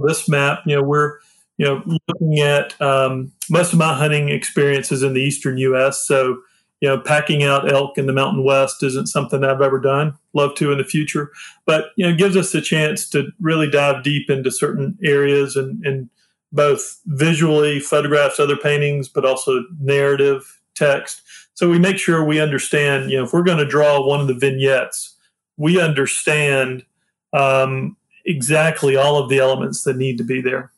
this 0.07 0.29
map, 0.29 0.61
you 0.67 0.77
know, 0.77 0.83
we're, 0.83 1.19
you 1.57 1.67
know, 1.67 1.83
looking 2.09 2.41
at 2.41 2.81
um, 2.81 3.33
most 3.51 3.73
of 3.73 3.79
my 3.79 3.95
hunting 3.95 4.29
experiences 4.29 5.03
in 5.03 5.15
the 5.15 5.21
eastern 5.21 5.59
U.S. 5.59 6.07
So, 6.07 6.39
you 6.81 6.89
know, 6.89 7.01
packing 7.01 7.43
out 7.43 7.73
elk 7.73 7.99
in 7.99 8.07
the 8.07 8.13
Mountain 8.13 8.45
West 8.45 8.83
isn't 8.83 9.09
something 9.09 9.43
I've 9.43 9.61
ever 9.61 9.81
done. 9.81 10.17
Love 10.35 10.55
to 10.57 10.71
in 10.71 10.79
the 10.79 10.85
future, 10.85 11.33
but 11.67 11.87
you 11.97 12.09
know, 12.09 12.17
gives 12.17 12.37
us 12.37 12.55
a 12.55 12.61
chance 12.61 13.09
to 13.11 13.31
really 13.41 13.69
dive 13.69 14.05
deep 14.05 14.31
into 14.31 14.51
certain 14.51 14.97
areas 15.03 15.57
and, 15.57 15.85
and 15.85 16.09
both 16.53 17.01
visually 17.07 17.81
photographs, 17.81 18.39
other 18.39 18.57
paintings, 18.57 19.09
but 19.09 19.25
also 19.25 19.65
narrative 19.81 20.61
text. 20.75 21.23
So 21.55 21.69
we 21.69 21.79
make 21.79 21.99
sure 21.99 22.25
we 22.25 22.41
understand. 22.41 23.11
You 23.11 23.19
know, 23.19 23.25
if 23.25 23.33
we're 23.33 23.43
going 23.43 23.59
to 23.59 23.67
draw 23.67 24.07
one 24.07 24.21
of 24.21 24.29
the 24.29 24.35
vignettes, 24.35 25.17
we 25.57 25.81
understand 25.81 26.85
um, 27.33 27.97
exactly 28.29 28.95
all 28.95 29.17
of 29.17 29.29
the 29.29 29.39
elements 29.39 29.83
that 29.83 29.97
need 29.97 30.19
to 30.19 30.25
be 30.25 30.41
there. 30.41 30.71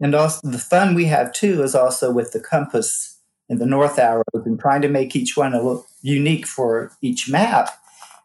And 0.00 0.14
also, 0.14 0.46
the 0.46 0.58
fun 0.58 0.94
we 0.94 1.06
have 1.06 1.32
too 1.32 1.62
is 1.62 1.74
also 1.74 2.10
with 2.10 2.32
the 2.32 2.40
compass 2.40 3.18
and 3.48 3.60
the 3.60 3.66
north 3.66 3.98
arrows 3.98 4.24
and 4.44 4.58
trying 4.58 4.82
to 4.82 4.88
make 4.88 5.14
each 5.14 5.36
one 5.36 5.54
a 5.54 5.62
little 5.62 5.86
unique 6.02 6.46
for 6.46 6.90
each 7.00 7.30
map. 7.30 7.70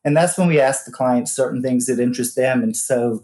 And 0.03 0.17
that's 0.17 0.37
when 0.37 0.47
we 0.47 0.59
ask 0.59 0.85
the 0.85 0.91
clients 0.91 1.31
certain 1.31 1.61
things 1.61 1.85
that 1.85 1.99
interest 1.99 2.35
them. 2.35 2.63
And 2.63 2.75
so 2.75 3.23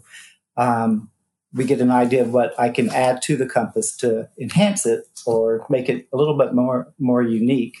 um, 0.56 1.10
we 1.52 1.64
get 1.64 1.80
an 1.80 1.90
idea 1.90 2.22
of 2.22 2.32
what 2.32 2.58
I 2.58 2.68
can 2.68 2.90
add 2.90 3.22
to 3.22 3.36
the 3.36 3.46
compass 3.46 3.96
to 3.96 4.28
enhance 4.38 4.86
it 4.86 5.06
or 5.24 5.66
make 5.68 5.88
it 5.88 6.06
a 6.12 6.16
little 6.16 6.36
bit 6.38 6.54
more 6.54 6.92
more 6.98 7.22
unique. 7.22 7.76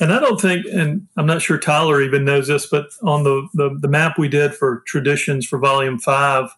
And 0.00 0.12
I 0.12 0.18
don't 0.18 0.40
think, 0.40 0.66
and 0.66 1.06
I'm 1.16 1.26
not 1.26 1.42
sure 1.42 1.58
Tyler 1.58 2.02
even 2.02 2.24
knows 2.24 2.48
this, 2.48 2.66
but 2.66 2.86
on 3.04 3.22
the, 3.22 3.46
the, 3.54 3.78
the 3.80 3.88
map 3.88 4.18
we 4.18 4.26
did 4.26 4.52
for 4.52 4.82
traditions 4.84 5.46
for 5.46 5.58
volume 5.58 5.98
five, 5.98 6.50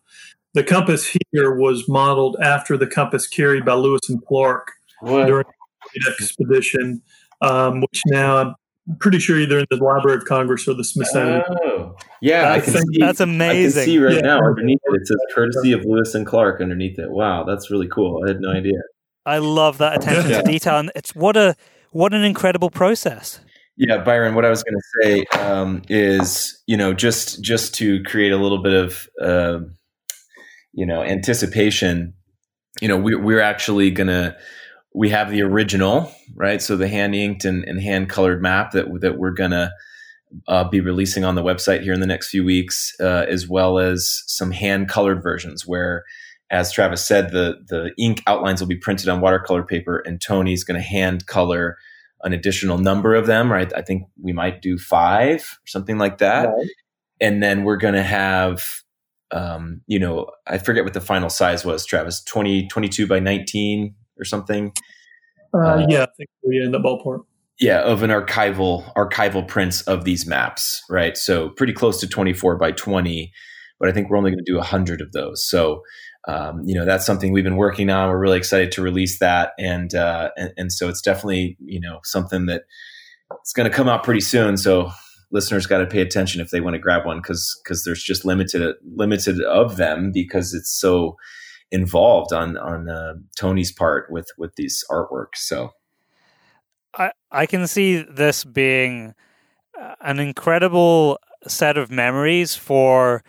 the 0.54 0.64
compass 0.64 1.16
here 1.32 1.54
was 1.54 1.88
modeled 1.88 2.36
after 2.40 2.76
the 2.76 2.86
compass 2.86 3.26
carried 3.26 3.64
by 3.64 3.74
Lewis 3.74 4.00
and 4.08 4.24
Clark 4.24 4.72
what? 5.00 5.26
during 5.26 5.44
the 5.94 6.12
expedition, 6.12 7.02
um, 7.40 7.80
which 7.80 8.02
now 8.06 8.38
I'm 8.38 8.54
pretty 8.98 9.18
sure 9.18 9.38
either 9.38 9.58
in 9.58 9.66
the 9.70 9.76
Library 9.76 10.18
of 10.18 10.24
Congress 10.24 10.66
or 10.68 10.74
the 10.74 10.84
Smithsonian. 10.84 11.42
Oh, 11.64 11.96
yeah, 12.20 12.52
I 12.52 12.60
can 12.60 12.72
see, 12.72 12.98
that's 12.98 13.20
amazing. 13.20 13.82
I 13.82 13.84
can 13.84 13.92
see 13.92 13.98
right 13.98 14.14
yeah. 14.14 14.20
now 14.20 14.38
underneath 14.38 14.80
it. 14.84 15.00
It 15.00 15.06
says 15.06 15.18
"courtesy 15.34 15.72
of 15.72 15.84
Lewis 15.84 16.14
and 16.14 16.26
Clark" 16.26 16.60
underneath 16.60 16.98
it. 16.98 17.10
Wow, 17.10 17.44
that's 17.44 17.70
really 17.70 17.88
cool. 17.88 18.22
I 18.24 18.28
had 18.28 18.40
no 18.40 18.50
idea. 18.50 18.80
I 19.26 19.38
love 19.38 19.78
that 19.78 19.96
attention 19.96 20.30
yeah. 20.30 20.42
to 20.42 20.50
detail, 20.50 20.78
and 20.78 20.92
it's 20.94 21.14
what 21.14 21.36
a 21.36 21.56
what 21.90 22.12
an 22.12 22.24
incredible 22.24 22.70
process. 22.70 23.40
Yeah, 23.76 23.98
Byron. 23.98 24.34
What 24.34 24.44
I 24.44 24.50
was 24.50 24.62
going 24.62 24.76
to 24.76 25.02
say 25.02 25.24
um, 25.40 25.82
is, 25.88 26.62
you 26.66 26.76
know, 26.76 26.92
just 26.92 27.42
just 27.42 27.74
to 27.76 28.02
create 28.04 28.32
a 28.32 28.36
little 28.36 28.62
bit 28.62 28.72
of, 28.72 29.08
uh, 29.20 29.60
you 30.74 30.86
know, 30.86 31.02
anticipation. 31.02 32.14
You 32.80 32.88
know, 32.88 32.96
we, 32.96 33.14
we're 33.14 33.40
actually 33.40 33.90
to 34.08 34.36
we 34.94 35.10
have 35.10 35.30
the 35.30 35.42
original, 35.42 36.10
right? 36.34 36.62
So 36.62 36.76
the 36.76 36.88
hand 36.88 37.14
inked 37.14 37.44
and, 37.44 37.64
and 37.64 37.80
hand 37.80 38.08
colored 38.08 38.40
map 38.40 38.72
that 38.72 38.86
that 39.00 39.18
we're 39.18 39.32
gonna 39.32 39.72
uh, 40.48 40.64
be 40.68 40.80
releasing 40.80 41.24
on 41.24 41.34
the 41.34 41.42
website 41.42 41.82
here 41.82 41.92
in 41.92 42.00
the 42.00 42.06
next 42.06 42.28
few 42.28 42.44
weeks, 42.44 42.94
uh, 43.00 43.26
as 43.28 43.48
well 43.48 43.78
as 43.78 44.22
some 44.26 44.50
hand 44.50 44.88
colored 44.88 45.22
versions 45.22 45.66
where, 45.66 46.04
as 46.50 46.72
Travis 46.72 47.04
said, 47.04 47.30
the 47.30 47.56
the 47.68 47.92
ink 47.98 48.22
outlines 48.26 48.60
will 48.60 48.68
be 48.68 48.76
printed 48.76 49.08
on 49.08 49.20
watercolor 49.20 49.64
paper, 49.64 49.98
and 49.98 50.20
Tony's 50.20 50.64
to 50.80 50.86
hand 50.86 51.26
color 51.26 51.78
an 52.22 52.32
additional 52.32 52.78
number 52.78 53.14
of 53.14 53.26
them. 53.26 53.50
Right? 53.50 53.72
I 53.76 53.82
think 53.82 54.04
we 54.20 54.32
might 54.32 54.62
do 54.62 54.78
five 54.78 55.40
or 55.40 55.66
something 55.66 55.98
like 55.98 56.18
that, 56.18 56.48
right. 56.48 56.68
and 57.20 57.42
then 57.42 57.64
we're 57.64 57.78
to 57.94 58.02
have. 58.02 58.83
Um, 59.34 59.80
you 59.86 59.98
know, 59.98 60.30
I 60.46 60.58
forget 60.58 60.84
what 60.84 60.94
the 60.94 61.00
final 61.00 61.28
size 61.28 61.64
was, 61.64 61.84
Travis, 61.84 62.22
20, 62.22 62.68
22 62.68 63.06
by 63.06 63.18
19 63.18 63.94
or 64.18 64.24
something. 64.24 64.72
Uh, 65.52 65.58
uh, 65.58 65.86
yeah, 65.88 66.04
I 66.04 66.08
think 66.16 66.30
we're 66.42 66.64
in 66.64 66.72
the 66.72 66.78
ballpark. 66.78 67.24
Yeah, 67.60 67.82
of 67.82 68.02
an 68.02 68.10
archival 68.10 68.92
archival 68.94 69.46
prints 69.46 69.82
of 69.82 70.04
these 70.04 70.26
maps, 70.26 70.82
right? 70.90 71.16
So 71.16 71.50
pretty 71.50 71.72
close 71.72 72.00
to 72.00 72.08
24 72.08 72.56
by 72.56 72.72
20, 72.72 73.32
but 73.78 73.88
I 73.88 73.92
think 73.92 74.10
we're 74.10 74.16
only 74.16 74.30
going 74.30 74.44
to 74.44 74.50
do 74.50 74.56
100 74.56 75.00
of 75.00 75.12
those. 75.12 75.44
So, 75.48 75.82
um, 76.26 76.62
you 76.64 76.74
know, 76.74 76.84
that's 76.84 77.06
something 77.06 77.32
we've 77.32 77.44
been 77.44 77.56
working 77.56 77.90
on. 77.90 78.08
We're 78.08 78.18
really 78.18 78.38
excited 78.38 78.72
to 78.72 78.82
release 78.82 79.20
that, 79.20 79.52
and 79.58 79.94
uh, 79.94 80.30
and, 80.36 80.52
and 80.56 80.72
so 80.72 80.88
it's 80.88 81.02
definitely 81.02 81.56
you 81.60 81.80
know 81.80 82.00
something 82.02 82.46
that 82.46 82.62
it's 83.40 83.52
going 83.52 83.70
to 83.70 83.76
come 83.76 83.88
out 83.88 84.02
pretty 84.02 84.20
soon. 84.20 84.56
So 84.56 84.90
listeners 85.34 85.66
got 85.66 85.78
to 85.78 85.86
pay 85.86 86.00
attention 86.00 86.40
if 86.40 86.50
they 86.50 86.60
want 86.60 86.74
to 86.74 86.78
grab 86.78 87.04
one 87.04 87.18
because 87.18 87.60
because 87.62 87.82
there's 87.84 88.02
just 88.02 88.24
limited 88.24 88.76
limited 88.96 89.42
of 89.42 89.76
them 89.76 90.12
because 90.12 90.54
it's 90.54 90.70
so 90.70 91.16
involved 91.70 92.32
on 92.32 92.56
on 92.56 92.88
uh, 92.88 93.14
Tony's 93.38 93.72
part 93.72 94.10
with 94.10 94.28
with 94.38 94.54
these 94.54 94.82
artworks. 94.88 95.36
So 95.38 95.70
I 96.94 97.10
I 97.30 97.46
can 97.46 97.66
see 97.66 97.96
this 97.96 98.44
being 98.44 99.14
uh, 99.78 99.96
an 100.00 100.20
incredible 100.20 101.18
set 101.46 101.76
of 101.76 101.90
memories 101.90 102.54
for 102.54 103.22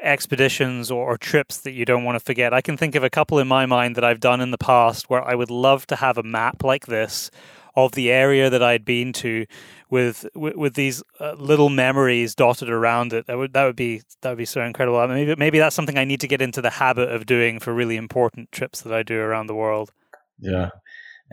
expeditions 0.00 0.90
or, 0.90 1.04
or, 1.04 1.18
trips 1.18 1.58
that 1.58 1.72
you 1.72 1.84
don't 1.84 2.02
want 2.02 2.16
to 2.16 2.24
forget. 2.24 2.54
I 2.54 2.62
can 2.62 2.78
think 2.78 2.94
of 2.94 3.04
a 3.04 3.10
couple 3.10 3.38
in 3.38 3.46
my 3.46 3.66
mind 3.66 3.94
that 3.96 4.04
I've 4.04 4.20
done 4.20 4.40
in 4.40 4.50
the 4.50 4.56
past 4.56 5.10
where 5.10 5.22
I 5.22 5.34
would 5.34 5.50
love 5.50 5.86
to 5.88 5.96
have 5.96 6.16
a 6.16 6.22
map 6.22 6.64
like 6.64 6.86
this 6.86 7.30
of 7.76 7.92
the 7.92 8.10
area 8.10 8.50
that 8.50 8.62
I'd 8.62 8.86
been 8.86 9.12
to 9.14 9.46
with 9.92 10.26
with, 10.34 10.56
with 10.56 10.74
these 10.74 11.02
uh, 11.20 11.34
little 11.34 11.68
memories 11.68 12.34
dotted 12.34 12.70
around 12.70 13.12
it. 13.12 13.26
That 13.26 13.36
would 13.36 13.52
that 13.52 13.64
would 13.66 13.76
be 13.76 14.02
that 14.22 14.30
would 14.30 14.38
be 14.38 14.46
so 14.46 14.62
incredible. 14.62 14.98
I 14.98 15.06
mean, 15.06 15.14
maybe 15.14 15.34
maybe 15.38 15.58
that's 15.58 15.76
something 15.76 15.98
I 15.98 16.04
need 16.04 16.20
to 16.22 16.28
get 16.28 16.42
into 16.42 16.62
the 16.62 16.70
habit 16.70 17.10
of 17.10 17.26
doing 17.26 17.60
for 17.60 17.72
really 17.72 17.96
important 17.96 18.50
trips 18.50 18.80
that 18.80 18.92
I 18.92 19.04
do 19.04 19.20
around 19.20 19.46
the 19.46 19.54
world. 19.54 19.92
Yeah. 20.40 20.70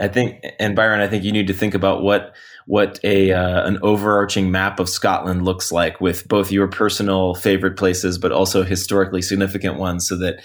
I 0.02 0.08
think, 0.08 0.42
and 0.60 0.78
Byron, 0.78 1.02
I 1.02 1.08
think 1.08 1.26
you 1.26 1.34
need 1.34 1.48
to 1.48 1.54
think 1.54 1.74
about 1.74 2.04
what 2.04 2.36
what 2.68 3.00
a 3.04 3.32
uh, 3.32 3.68
an 3.68 3.80
overarching 3.82 4.52
map 4.52 4.80
of 4.80 4.88
Scotland 4.88 5.44
looks 5.44 5.72
like, 5.72 6.00
with 6.00 6.28
both 6.28 6.52
your 6.52 6.68
personal 6.68 7.36
favorite 7.36 7.78
places, 7.78 8.18
but 8.18 8.32
also 8.32 8.64
historically 8.64 9.22
significant 9.22 9.78
ones, 9.78 10.08
so 10.08 10.18
that 10.18 10.42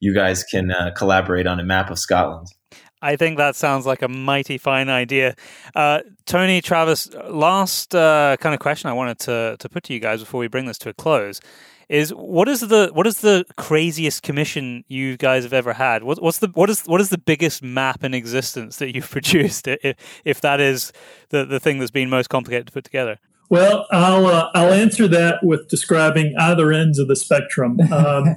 you 0.00 0.12
guys 0.12 0.42
can 0.42 0.72
uh, 0.72 0.90
collaborate 0.96 1.46
on 1.46 1.60
a 1.60 1.64
map 1.64 1.90
of 1.90 1.98
Scotland. 1.98 2.48
I 3.06 3.14
think 3.14 3.38
that 3.38 3.54
sounds 3.54 3.86
like 3.86 4.02
a 4.02 4.08
mighty 4.08 4.58
fine 4.58 4.88
idea. 4.88 5.36
Uh, 5.76 6.00
Tony, 6.24 6.60
Travis, 6.60 7.08
last 7.28 7.94
uh, 7.94 8.36
kind 8.40 8.52
of 8.52 8.58
question 8.58 8.90
I 8.90 8.94
wanted 8.94 9.20
to, 9.20 9.56
to 9.60 9.68
put 9.68 9.84
to 9.84 9.94
you 9.94 10.00
guys 10.00 10.20
before 10.20 10.40
we 10.40 10.48
bring 10.48 10.66
this 10.66 10.78
to 10.78 10.88
a 10.88 10.92
close 10.92 11.40
is 11.88 12.10
what 12.10 12.48
is 12.48 12.62
the 12.62 12.90
what 12.92 13.06
is 13.06 13.20
the 13.20 13.44
craziest 13.56 14.24
commission 14.24 14.84
you 14.88 15.16
guys 15.16 15.44
have 15.44 15.52
ever 15.52 15.72
had? 15.72 16.02
What, 16.02 16.20
what's 16.20 16.38
the 16.38 16.48
what 16.48 16.68
is 16.68 16.82
what 16.82 17.00
is 17.00 17.10
the 17.10 17.18
biggest 17.18 17.62
map 17.62 18.02
in 18.02 18.12
existence 18.12 18.78
that 18.78 18.92
you've 18.92 19.08
produced? 19.18 19.68
If, 19.68 19.96
if 20.24 20.40
that 20.40 20.60
is 20.60 20.92
the 21.28 21.44
the 21.44 21.60
thing 21.60 21.78
that's 21.78 21.92
been 21.92 22.10
most 22.10 22.28
complicated 22.28 22.66
to 22.66 22.72
put 22.72 22.82
together. 22.82 23.20
Well, 23.48 23.86
I'll 23.92 24.26
uh, 24.26 24.50
I'll 24.52 24.72
answer 24.72 25.06
that 25.06 25.44
with 25.44 25.68
describing 25.68 26.34
either 26.36 26.72
ends 26.72 26.98
of 26.98 27.06
the 27.06 27.16
spectrum. 27.16 27.78
Um, 27.92 28.36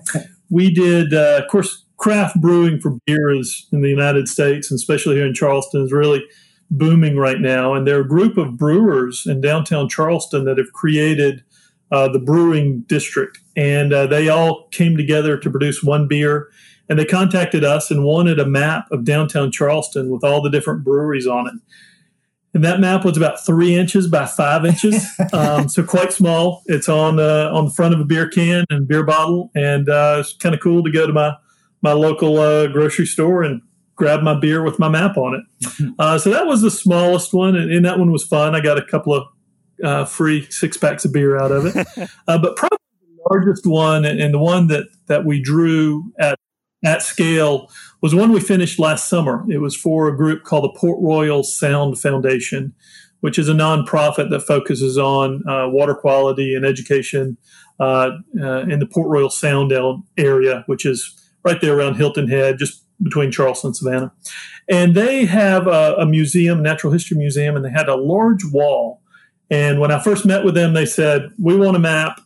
we 0.52 0.74
did, 0.74 1.14
uh, 1.14 1.42
of 1.44 1.48
course, 1.48 1.86
craft 2.00 2.40
brewing 2.42 2.80
for 2.80 2.98
beer 3.06 3.30
is 3.30 3.68
in 3.72 3.82
the 3.82 3.90
United 3.90 4.28
States, 4.28 4.72
and 4.72 4.78
especially 4.78 5.18
here 5.18 5.28
in 5.28 5.34
Charleston, 5.34 5.84
is 5.84 5.92
really 5.92 6.26
booming 6.72 7.18
right 7.18 7.40
now. 7.40 7.74
And 7.74 7.86
there 7.86 7.98
are 7.98 8.02
a 8.04 8.08
group 8.08 8.38
of 8.38 8.58
brewers 8.58 9.26
in 9.26 9.42
downtown 9.42 9.90
Charleston 9.90 10.46
that 10.46 10.58
have 10.58 10.72
created 10.74 11.44
uh, 11.92 12.08
the 12.08 12.20
brewing 12.20 12.82
district, 12.88 13.40
and 13.56 13.94
uh, 13.94 14.08
they 14.08 14.30
all 14.30 14.68
came 14.72 14.98
together 14.98 15.38
to 15.38 15.50
produce 15.50 15.84
one 15.84 16.08
beer. 16.08 16.50
And 16.88 16.98
they 16.98 17.06
contacted 17.06 17.64
us 17.64 17.92
and 17.92 18.04
wanted 18.04 18.40
a 18.40 18.48
map 18.48 18.88
of 18.92 19.06
downtown 19.06 19.52
Charleston 19.52 20.10
with 20.10 20.24
all 20.24 20.42
the 20.42 20.50
different 20.50 20.84
breweries 20.84 21.28
on 21.28 21.46
it. 21.46 21.54
And 22.56 22.64
that 22.64 22.80
map 22.80 23.06
was 23.06 23.16
about 23.16 23.46
three 23.46 23.76
inches 23.76 24.08
by 24.08 24.26
five 24.26 24.66
inches, 24.66 25.06
um, 25.34 25.70
so 25.70 25.84
quite 25.84 26.12
small. 26.12 26.64
It's 26.66 26.90
on 26.90 27.20
uh, 27.20 27.52
on 27.54 27.66
the 27.66 27.72
front 27.72 27.94
of 27.94 28.00
a 28.00 28.06
beer 28.06 28.28
can 28.28 28.66
and 28.72 28.88
beer 28.88 29.04
bottle, 29.04 29.52
and 29.54 29.88
uh, 29.88 30.18
it's 30.22 30.34
kind 30.34 30.56
of 30.56 30.62
cool 30.62 30.84
to 30.84 30.90
go 30.90 31.06
to 31.06 31.14
my 31.14 31.36
my 31.82 31.94
local 31.94 32.38
uh, 32.38 32.68
grocery 32.68 33.06
store 33.06 33.44
and 33.44 33.62
grab 34.00 34.22
my 34.24 34.34
beer 34.34 34.64
with 34.64 34.80
my 34.80 34.90
map 34.90 35.18
on 35.18 35.36
it. 35.36 35.44
Uh, 36.00 36.18
so 36.18 36.30
that 36.30 36.46
was 36.46 36.62
the 36.62 36.72
smallest 36.72 37.34
one, 37.34 37.56
and, 37.56 37.72
and, 37.72 37.86
that 37.86 38.00
one 38.00 38.12
was 38.12 38.24
fun. 38.24 38.56
I 38.56 38.62
got 38.62 38.78
a 38.78 38.86
couple 38.86 39.14
of 39.14 39.24
uh, 39.84 40.06
free 40.06 40.46
six 40.50 40.78
packs 40.78 41.04
of 41.04 41.12
beer 41.12 41.38
out 41.38 41.52
of 41.52 41.66
it. 41.66 41.88
Uh, 42.28 42.38
but 42.38 42.56
probably 42.56 42.78
the 43.02 43.22
largest 43.30 43.66
one, 43.66 44.06
and, 44.06 44.20
and, 44.20 44.34
the 44.34 44.40
one 44.40 44.68
that 44.68 44.88
that 45.08 45.26
we 45.26 45.42
drew 45.42 46.12
at 46.20 46.38
at 46.86 47.02
scale 47.02 47.70
was 48.02 48.16
one 48.16 48.32
we 48.32 48.40
finished 48.40 48.80
last 48.80 49.10
summer. 49.10 49.46
It 49.50 49.60
was 49.60 49.76
for 49.76 50.08
a 50.08 50.16
group 50.16 50.44
called 50.44 50.64
the 50.66 50.80
Port 50.80 51.00
Royal 51.02 51.44
Sound 51.44 52.00
Foundation, 52.00 52.74
which 53.20 53.38
is 53.38 53.50
a 53.50 53.54
nonprofit 53.54 54.30
that 54.30 54.42
focuses 54.42 54.98
on 54.98 55.48
uh, 55.48 55.68
water 55.70 55.96
quality 55.96 56.56
and 56.56 56.66
education 56.66 57.38
uh, 57.80 58.12
in 58.34 58.80
the 58.80 58.90
Port 58.90 59.10
Royal 59.10 59.30
Sound 59.30 59.74
area, 60.18 60.64
which 60.68 60.86
is 60.86 61.19
right 61.44 61.60
there 61.62 61.78
around 61.78 61.96
Hilton 61.96 62.28
Head, 62.28 62.58
just 62.58 62.84
between 63.02 63.32
Charleston 63.32 63.70
and 63.70 63.76
Savannah. 63.76 64.12
And 64.68 64.96
they 64.96 65.26
have 65.26 65.68
a, 65.68 65.96
a 65.98 66.06
museum, 66.06 66.62
natural 66.62 66.94
history 66.94 67.18
museum, 67.18 67.56
and 67.56 67.64
they 67.64 67.70
had 67.70 67.90
a 67.90 67.96
large 67.96 68.44
wall. 68.52 69.02
And 69.50 69.80
when 69.80 69.92
I 69.92 70.00
first 70.00 70.26
met 70.26 70.44
with 70.44 70.54
them, 70.54 70.74
they 70.74 70.86
said, 70.86 71.32
"We 71.42 71.56
want 71.56 71.76
a 71.76 71.80
map 71.80 72.22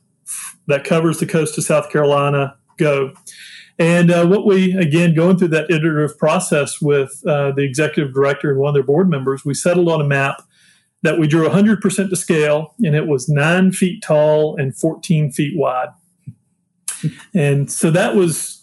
that 0.68 0.84
covers 0.84 1.20
the 1.20 1.26
coast 1.26 1.58
of 1.58 1.64
South 1.64 1.90
Carolina. 1.90 2.56
Go." 2.78 3.14
And 3.80 4.12
uh, 4.12 4.28
what 4.28 4.46
we, 4.46 4.74
again, 4.74 5.16
going 5.16 5.38
through 5.38 5.48
that 5.50 5.72
iterative 5.72 6.18
process 6.18 6.80
with 6.80 7.24
uh, 7.26 7.52
the 7.52 7.64
executive 7.64 8.14
director 8.14 8.52
and 8.52 8.60
one 8.60 8.70
of 8.70 8.74
their 8.76 8.84
board 8.84 9.10
members, 9.10 9.44
we 9.44 9.56
settled 9.56 9.90
on 9.90 10.00
a 10.00 10.04
map 10.04 10.44
that 11.02 11.20
we 11.20 11.28
drew 11.28 11.48
100% 11.48 12.10
to 12.10 12.16
scale, 12.16 12.76
and 12.84 12.96
it 12.96 13.08
was 13.08 13.28
nine 13.28 13.72
feet 13.72 14.02
tall 14.02 14.56
and 14.58 14.76
14 14.76 15.32
feet 15.32 15.54
wide. 15.58 15.90
And 17.34 17.70
so 17.70 17.92
that 17.92 18.16
was 18.16 18.63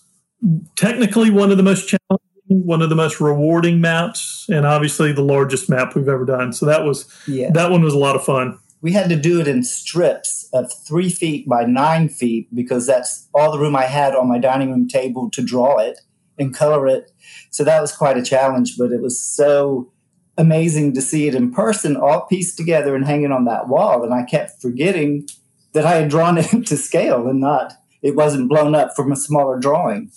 technically 0.77 1.31
one 1.31 1.51
of 1.51 1.57
the 1.57 1.63
most 1.63 1.89
challenging, 1.89 2.67
one 2.67 2.83
of 2.83 2.91
the 2.91 2.97
most 2.97 3.21
rewarding 3.21 3.81
maps, 3.81 4.47
and 4.49 4.67
obviously 4.67 5.13
the 5.13 5.23
largest 5.23 5.69
map 5.69 5.95
we've 5.95 6.09
ever 6.09 6.25
done. 6.25 6.53
So 6.53 6.67
that 6.67 6.85
was 6.85 7.07
yeah. 7.27 7.51
that 7.53 7.71
one 7.71 7.83
was 7.83 7.95
a 7.95 7.99
lot 7.99 8.17
of 8.17 8.25
fun. 8.25 8.59
We 8.83 8.93
had 8.93 9.11
to 9.11 9.17
do 9.17 9.41
it 9.41 9.47
in 9.47 9.63
strips 9.63 10.49
of 10.53 10.73
three 10.73 11.11
feet 11.11 11.47
by 11.47 11.65
nine 11.65 12.09
feet 12.09 12.49
because 12.55 12.87
that's 12.87 13.29
all 13.35 13.53
the 13.53 13.59
room 13.59 13.77
I 13.77 13.85
had 13.85 14.15
on 14.15 14.29
my 14.29 14.39
dining 14.39 14.71
room 14.71 14.89
table 14.89 15.31
to 15.33 15.43
draw 15.43 15.79
it 15.79 16.01
and 16.39 16.55
color 16.55 16.87
it. 16.89 17.13
So 17.51 17.63
that 17.65 17.83
was 17.83 17.93
quite 17.93 18.17
a 18.17 18.23
challenge, 18.23 18.77
but 18.79 18.91
it 18.91 19.03
was 19.03 19.21
so 19.21 19.93
amazing 20.39 20.95
to 20.95 21.03
see 21.03 21.29
it 21.29 21.35
in 21.35 21.53
person, 21.53 21.97
all 21.97 22.23
pieced 22.23 22.57
together 22.57 22.97
and 22.97 23.05
hanging 23.05 23.31
on 23.31 23.45
that 23.45 23.69
wall. 23.69 24.03
And 24.03 24.15
I 24.15 24.23
kept 24.25 24.63
forgetting 24.63 25.29
that 25.73 25.85
I 25.85 25.97
had 25.97 26.09
drawn 26.09 26.39
it 26.39 26.49
to 26.67 26.77
scale 26.77 27.29
and 27.29 27.41
not, 27.41 27.75
it 28.03 28.17
wasn't 28.17 28.49
blown 28.49 28.75
up 28.75 28.97
from 28.97 29.13
a 29.13 29.17
smaller 29.17 29.59
drawing. 29.59 30.11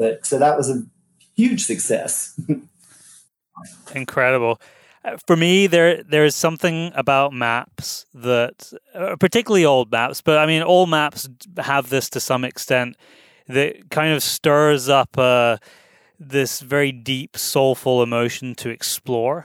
But 0.00 0.24
so 0.24 0.38
that 0.38 0.56
was 0.56 0.70
a 0.70 0.82
huge 1.36 1.62
success. 1.64 2.40
Incredible. 3.94 4.58
Uh, 5.04 5.18
for 5.26 5.36
me, 5.36 5.66
there 5.66 6.02
there 6.02 6.24
is 6.24 6.34
something 6.34 6.90
about 6.94 7.34
maps 7.34 8.06
that, 8.14 8.72
uh, 8.94 9.16
particularly 9.16 9.66
old 9.66 9.92
maps, 9.92 10.22
but 10.22 10.38
I 10.38 10.46
mean, 10.46 10.62
all 10.62 10.86
maps 10.86 11.28
have 11.58 11.90
this 11.90 12.08
to 12.10 12.20
some 12.20 12.44
extent 12.44 12.96
that 13.46 13.90
kind 13.90 14.14
of 14.14 14.22
stirs 14.22 14.88
up 14.88 15.18
uh, 15.18 15.58
this 16.18 16.60
very 16.60 16.92
deep, 16.92 17.36
soulful 17.36 18.02
emotion 18.02 18.54
to 18.54 18.70
explore. 18.70 19.44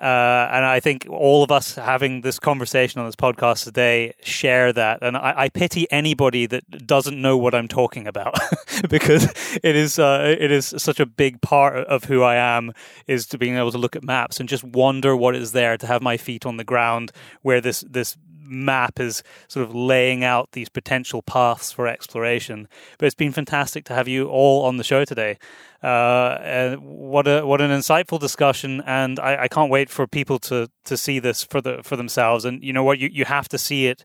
Uh, 0.00 0.48
and 0.50 0.64
I 0.64 0.80
think 0.80 1.06
all 1.08 1.44
of 1.44 1.52
us 1.52 1.74
having 1.74 2.22
this 2.22 2.38
conversation 2.38 3.00
on 3.00 3.06
this 3.06 3.14
podcast 3.14 3.64
today 3.64 4.14
share 4.22 4.72
that. 4.72 4.98
And 5.02 5.16
I, 5.16 5.34
I 5.36 5.48
pity 5.48 5.90
anybody 5.92 6.46
that 6.46 6.86
doesn't 6.86 7.20
know 7.20 7.36
what 7.36 7.54
I'm 7.54 7.68
talking 7.68 8.06
about 8.06 8.36
because 8.88 9.24
it 9.62 9.76
is 9.76 9.98
uh, 9.98 10.36
it 10.38 10.50
is 10.50 10.74
such 10.78 10.98
a 10.98 11.06
big 11.06 11.40
part 11.40 11.76
of 11.86 12.04
who 12.04 12.22
I 12.22 12.36
am 12.36 12.72
is 13.06 13.26
to 13.28 13.38
being 13.38 13.56
able 13.56 13.70
to 13.70 13.78
look 13.78 13.94
at 13.94 14.02
maps 14.02 14.40
and 14.40 14.48
just 14.48 14.64
wonder 14.64 15.16
what 15.16 15.36
is 15.36 15.52
there 15.52 15.76
to 15.76 15.86
have 15.86 16.02
my 16.02 16.16
feet 16.16 16.46
on 16.46 16.56
the 16.56 16.64
ground 16.64 17.12
where 17.42 17.60
this 17.60 17.84
this 17.88 18.16
map 18.44 19.00
is 19.00 19.22
sort 19.48 19.66
of 19.66 19.74
laying 19.74 20.24
out 20.24 20.52
these 20.52 20.68
potential 20.68 21.22
paths 21.22 21.72
for 21.72 21.86
exploration. 21.86 22.68
But 22.98 23.06
it's 23.06 23.14
been 23.14 23.32
fantastic 23.32 23.84
to 23.86 23.94
have 23.94 24.08
you 24.08 24.28
all 24.28 24.64
on 24.64 24.76
the 24.76 24.84
show 24.84 25.04
today. 25.04 25.38
Uh, 25.82 26.76
what 26.76 27.26
a 27.26 27.44
what 27.44 27.60
an 27.60 27.70
insightful 27.70 28.20
discussion, 28.20 28.82
and 28.86 29.18
I, 29.18 29.42
I, 29.42 29.48
can't 29.48 29.68
wait 29.68 29.90
for 29.90 30.06
people 30.06 30.38
to 30.40 30.70
to 30.84 30.96
see 30.96 31.18
this 31.18 31.42
for 31.42 31.60
the 31.60 31.82
for 31.82 31.96
themselves. 31.96 32.44
And 32.44 32.62
you 32.62 32.72
know 32.72 32.84
what, 32.84 33.00
you 33.00 33.08
you 33.12 33.24
have 33.24 33.48
to 33.48 33.58
see 33.58 33.86
it 33.86 34.04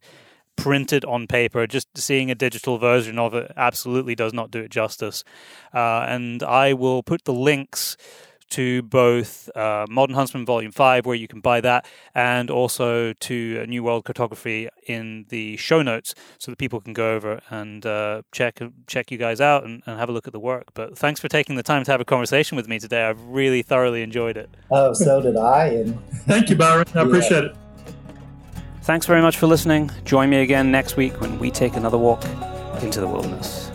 printed 0.57 1.05
on 1.05 1.27
paper. 1.27 1.65
Just 1.67 1.95
seeing 1.95 2.29
a 2.29 2.35
digital 2.35 2.77
version 2.79 3.17
of 3.17 3.33
it 3.33 3.51
absolutely 3.55 4.15
does 4.15 4.33
not 4.33 4.51
do 4.51 4.59
it 4.59 4.71
justice. 4.71 5.23
Uh, 5.73 6.05
and 6.07 6.43
I 6.43 6.73
will 6.73 7.03
put 7.03 7.23
the 7.23 7.33
links 7.33 7.95
to 8.51 8.81
both 8.83 9.49
uh, 9.55 9.85
Modern 9.89 10.15
Huntsman 10.15 10.45
Volume 10.45 10.71
5, 10.71 11.05
where 11.05 11.15
you 11.15 11.27
can 11.27 11.39
buy 11.39 11.61
that, 11.61 11.85
and 12.15 12.49
also 12.49 13.13
to 13.13 13.65
New 13.67 13.83
World 13.83 14.05
Cartography 14.05 14.69
in 14.87 15.25
the 15.29 15.57
show 15.57 15.81
notes 15.81 16.15
so 16.37 16.51
that 16.51 16.57
people 16.57 16.79
can 16.79 16.93
go 16.93 17.13
over 17.13 17.41
and 17.49 17.85
uh, 17.85 18.21
check 18.31 18.59
check 18.87 19.11
you 19.11 19.17
guys 19.17 19.41
out 19.41 19.63
and, 19.63 19.83
and, 19.85 19.99
have 19.99 20.09
a 20.09 20.11
look 20.11 20.27
at 20.27 20.33
the 20.33 20.39
work. 20.39 20.73
But 20.73 20.97
thanks 20.97 21.19
for 21.19 21.27
taking 21.27 21.55
the 21.55 21.63
time 21.63 21.83
to 21.83 21.91
have 21.91 22.01
a 22.01 22.05
conversation 22.05 22.55
with 22.55 22.67
me 22.67 22.79
today. 22.79 23.03
I've 23.03 23.21
really 23.23 23.61
thoroughly 23.61 24.01
enjoyed 24.01 24.37
it. 24.37 24.49
Oh, 24.71 24.93
so 24.93 25.21
did 25.21 25.37
I. 25.37 25.67
And 25.67 25.99
Thank 26.25 26.49
you, 26.49 26.55
Byron. 26.55 26.85
I 26.93 26.99
yeah. 27.01 27.07
appreciate 27.07 27.43
it. 27.45 27.55
Thanks 28.83 29.05
very 29.05 29.21
much 29.21 29.37
for 29.37 29.47
listening. 29.47 29.91
Join 30.05 30.29
me 30.29 30.37
again 30.37 30.71
next 30.71 30.95
week 30.95 31.19
when 31.19 31.39
we 31.39 31.51
take 31.51 31.75
another 31.75 31.97
walk 31.97 32.23
into 32.81 33.01
the 33.01 33.07
wilderness. 33.07 33.66